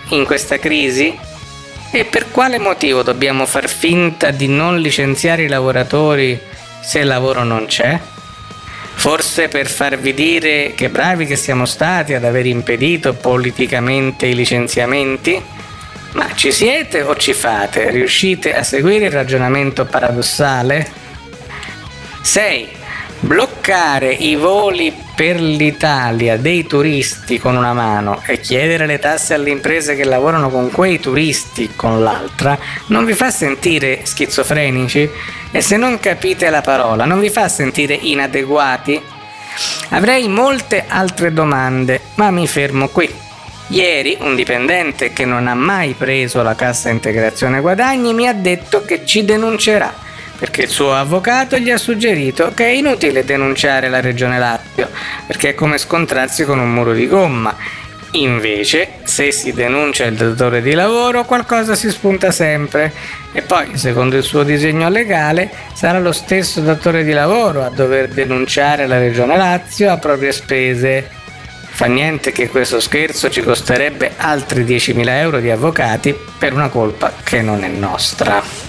in 0.10 0.26
questa 0.26 0.58
crisi? 0.58 1.16
E 1.92 2.06
per 2.06 2.32
quale 2.32 2.58
motivo 2.58 3.02
dobbiamo 3.02 3.46
far 3.46 3.70
finta 3.70 4.32
di 4.32 4.48
non 4.48 4.80
licenziare 4.80 5.44
i 5.44 5.48
lavoratori 5.48 6.40
se 6.82 7.00
il 7.00 7.08
lavoro 7.08 7.44
non 7.44 7.66
c'è? 7.68 8.00
Forse 9.00 9.48
per 9.48 9.68
farvi 9.68 10.14
dire 10.14 10.74
che 10.76 10.90
bravi 10.90 11.28
che 11.28 11.36
siamo 11.36 11.66
stati 11.66 12.14
ad 12.16 12.26
aver 12.26 12.48
impedito 12.48 13.14
politicamente 13.14 14.26
i 14.26 14.36
licenziamenti? 14.36 15.42
Ma 16.14 16.34
ci 16.34 16.52
siete 16.52 17.04
o 17.04 17.16
ci 17.16 17.34
fate? 17.34 17.92
Riuscite 17.92 18.56
a 18.56 18.64
seguire 18.64 19.06
il 19.06 19.12
ragionamento 19.12 19.86
paradossale? 19.86 20.92
6. 22.22 22.70
Bloccare 23.20 24.14
i 24.14 24.36
voli 24.36 24.94
per 25.16 25.40
l'Italia 25.40 26.38
dei 26.38 26.68
turisti 26.68 27.40
con 27.40 27.56
una 27.56 27.74
mano 27.74 28.22
e 28.26 28.40
chiedere 28.40 28.86
le 28.86 29.00
tasse 29.00 29.34
alle 29.34 29.50
imprese 29.50 29.96
che 29.96 30.04
lavorano 30.04 30.52
con 30.52 30.70
quei 30.70 31.00
turisti 31.00 31.72
con 31.76 32.04
l'altra 32.04 32.58
non 32.88 33.06
vi 33.06 33.14
fa 33.14 33.32
sentire 33.32 34.02
schizofrenici? 34.04 35.10
E 35.52 35.62
se 35.62 35.78
non 35.78 36.00
capite 36.00 36.52
la 36.52 36.62
parola, 36.62 37.06
non 37.06 37.20
vi 37.20 37.30
fa 37.30 37.50
sentire 37.50 37.96
inadeguati? 37.96 39.02
Avrei 39.90 40.28
molte 40.28 40.86
altre 40.88 41.34
domande, 41.34 42.02
ma 42.16 42.30
mi 42.30 42.48
fermo 42.48 42.88
qui. 42.90 43.12
Ieri 43.70 44.18
un 44.20 44.36
dipendente 44.36 45.12
che 45.12 45.26
non 45.26 45.48
ha 45.48 45.56
mai 45.56 45.96
preso 45.98 46.44
la 46.44 46.56
cassa 46.56 46.90
integrazione 46.90 47.62
guadagni 47.62 48.14
mi 48.14 48.28
ha 48.28 48.34
detto 48.34 48.86
che 48.86 49.06
ci 49.06 49.26
denuncerà 49.26 50.06
perché 50.38 50.64
il 50.64 50.70
suo 50.70 50.94
avvocato 50.94 51.58
gli 51.58 51.70
ha 51.70 51.78
suggerito 51.78 52.52
che 52.54 52.66
è 52.66 52.72
inutile 52.72 53.26
denunciare 53.26 53.90
la 53.90 54.02
regione 54.02 54.40
Lazio, 54.40 54.90
perché 55.26 55.50
è 55.50 55.56
come 55.56 55.78
scontrarsi 55.78 56.44
con 56.46 56.60
un 56.60 56.72
muro 56.72 56.94
di 56.94 57.08
gomma. 57.08 57.56
Invece, 58.12 59.00
se 59.04 59.32
si 59.32 59.52
denuncia 59.52 60.06
il 60.06 60.16
datore 60.16 60.62
di 60.62 60.72
lavoro, 60.72 61.26
qualcosa 61.26 61.76
si 61.76 61.90
spunta 61.90 62.32
sempre 62.32 62.92
e 63.34 63.42
poi, 63.42 63.78
secondo 63.78 64.16
il 64.16 64.24
suo 64.24 64.44
disegno 64.44 64.90
legale, 64.90 65.52
sarà 65.74 66.00
lo 66.00 66.14
stesso 66.14 66.62
datore 66.62 67.04
di 67.04 67.12
lavoro 67.12 67.66
a 67.66 67.70
dover 67.70 68.08
denunciare 68.08 68.88
la 68.88 68.98
regione 68.98 69.36
Lazio 69.36 69.92
a 69.92 69.98
proprie 69.98 70.32
spese. 70.32 71.10
Fa 71.70 71.86
niente 71.86 72.32
che 72.32 72.48
questo 72.48 72.80
scherzo 72.80 73.30
ci 73.30 73.42
costerebbe 73.42 74.14
altri 74.18 74.64
10.000 74.64 75.08
euro 75.10 75.40
di 75.40 75.52
avvocati 75.52 76.18
per 76.40 76.54
una 76.54 76.70
colpa 76.70 77.12
che 77.24 77.42
non 77.42 77.64
è 77.64 77.68
nostra. 77.68 78.67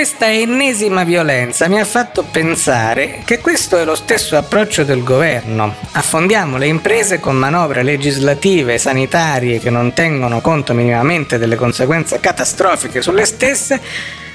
Questa 0.00 0.32
ennesima 0.32 1.04
violenza 1.04 1.68
mi 1.68 1.78
ha 1.78 1.84
fatto 1.84 2.22
pensare 2.22 3.20
che 3.26 3.38
questo 3.38 3.76
è 3.76 3.84
lo 3.84 3.94
stesso 3.94 4.34
approccio 4.38 4.82
del 4.82 5.02
governo. 5.02 5.74
Affondiamo 5.92 6.56
le 6.56 6.68
imprese 6.68 7.20
con 7.20 7.36
manovre 7.36 7.82
legislative 7.82 8.78
sanitarie 8.78 9.58
che 9.58 9.68
non 9.68 9.92
tengono 9.92 10.40
conto 10.40 10.72
minimamente 10.72 11.36
delle 11.36 11.54
conseguenze 11.54 12.18
catastrofiche 12.18 13.02
sulle 13.02 13.26
stesse 13.26 13.78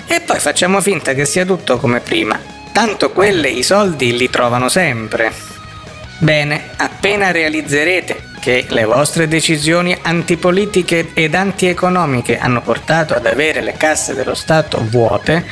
e 0.06 0.22
poi 0.22 0.40
facciamo 0.40 0.82
finta 0.82 1.16
che 1.16 1.26
sia 1.26 1.46
tutto 1.46 1.80
come 1.80 2.00
prima. 2.00 2.40
Tanto 2.72 3.10
quelle 3.10 3.50
i 3.50 3.64
soldi 3.64 4.16
li 4.16 4.30
trovano 4.30 4.70
sempre. 4.70 5.34
Bene, 6.20 6.74
appena 6.76 7.32
realizzerete 7.32 8.34
che 8.46 8.68
le 8.70 8.86
vostre 8.86 9.28
decisioni 9.28 9.98
antipolitiche 10.00 11.10
ed 11.16 11.34
antieconomiche 11.34 12.38
hanno 12.38 12.62
portato 12.62 13.16
ad 13.16 13.26
avere 13.26 13.60
le 13.60 13.74
casse 13.76 14.14
dello 14.14 14.36
Stato 14.36 14.86
vuote, 14.88 15.44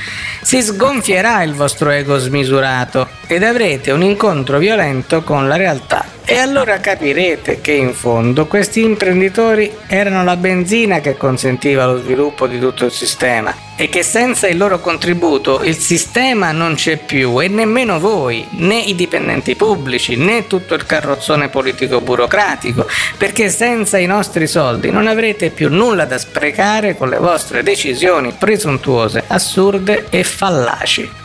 si 0.44 0.62
sgonfierà 0.62 1.42
il 1.42 1.56
vostro 1.56 1.90
ego 1.90 2.20
smisurato 2.20 3.10
ed 3.26 3.42
avrete 3.42 3.90
un 3.90 4.04
incontro 4.04 4.60
violento 4.60 5.24
con 5.24 5.48
la 5.48 5.56
realtà 5.56 6.06
E 6.26 6.38
allora 6.38 6.80
capirete 6.80 7.60
che 7.60 7.74
in 7.74 7.94
fondo 7.94 8.48
questi 8.48 8.82
imprenditori 8.82 9.70
erano 9.88 10.24
la 10.24 10.38
benzina 10.38 11.02
che 11.02 11.18
consentiva 11.18 11.86
lo 11.86 11.98
sviluppo 11.98 12.48
di 12.48 12.60
tutto 12.60 12.86
il 12.86 12.94
sistema 12.94 13.54
e 13.76 13.90
che 13.90 14.04
senza 14.04 14.48
il 14.48 14.56
loro 14.56 14.80
contributo 14.80 15.62
il 15.64 15.76
sistema 15.76 16.54
non 16.54 16.76
c'è 16.76 16.96
più 16.96 17.42
e 17.42 17.50
nemmeno 17.50 18.00
voi, 18.00 18.48
né 18.52 18.80
i 18.80 18.96
dipendenti 18.96 19.56
pubblici, 19.56 20.16
né 20.16 20.48
tutto 20.48 20.76
il 20.76 20.86
carrozzone 20.86 21.50
politico 21.50 22.00
burocratico, 22.00 22.88
perché 23.18 23.50
senza 23.50 23.98
i 23.98 24.06
nostri 24.06 24.48
soldi 24.48 24.92
non 24.92 25.08
avrete 25.08 25.50
più 25.50 25.70
nulla 25.70 26.06
da 26.06 26.18
sprecare 26.18 26.96
con 26.96 27.10
le 27.10 27.18
vostre 27.18 27.64
decisioni 27.64 28.34
presuntuose, 28.38 29.24
assurde 29.28 30.06
e 30.10 30.24
fallaci. 30.24 31.23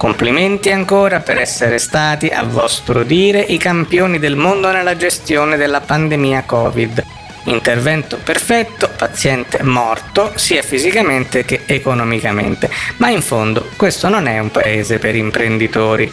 Complimenti 0.00 0.70
ancora 0.70 1.20
per 1.20 1.36
essere 1.36 1.76
stati, 1.76 2.28
a 2.28 2.42
vostro 2.42 3.02
dire, 3.02 3.38
i 3.38 3.58
campioni 3.58 4.18
del 4.18 4.34
mondo 4.34 4.72
nella 4.72 4.96
gestione 4.96 5.58
della 5.58 5.82
pandemia 5.82 6.44
Covid. 6.44 7.04
Intervento 7.44 8.16
perfetto, 8.16 8.88
paziente 8.96 9.62
morto, 9.62 10.32
sia 10.36 10.62
fisicamente 10.62 11.44
che 11.44 11.64
economicamente. 11.66 12.70
Ma 12.96 13.10
in 13.10 13.20
fondo 13.20 13.68
questo 13.76 14.08
non 14.08 14.26
è 14.26 14.38
un 14.38 14.50
paese 14.50 14.98
per 14.98 15.14
imprenditori. 15.16 16.10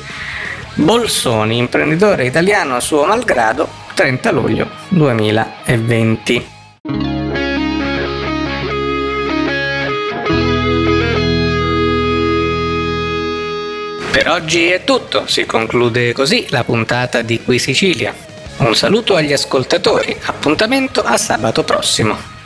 Bolsoni, 0.73 1.57
imprenditore 1.57 2.25
italiano 2.25 2.75
a 2.75 2.81
suo 2.81 3.05
malgrado, 3.05 3.69
30 3.93 4.31
luglio 4.31 4.69
2020. 4.89 6.56
Per 14.17 14.29
oggi 14.29 14.65
è 14.69 14.83
tutto, 14.83 15.27
si 15.27 15.45
conclude 15.45 16.11
così 16.11 16.47
la 16.49 16.63
puntata 16.63 17.21
di 17.21 17.39
Qui 17.43 17.59
Sicilia. 17.59 18.15
Un 18.57 18.73
saluto 18.73 19.13
agli 19.13 19.31
ascoltatori, 19.31 20.17
appuntamento 20.25 21.03
a 21.03 21.17
sabato 21.17 21.63
prossimo. 21.63 22.36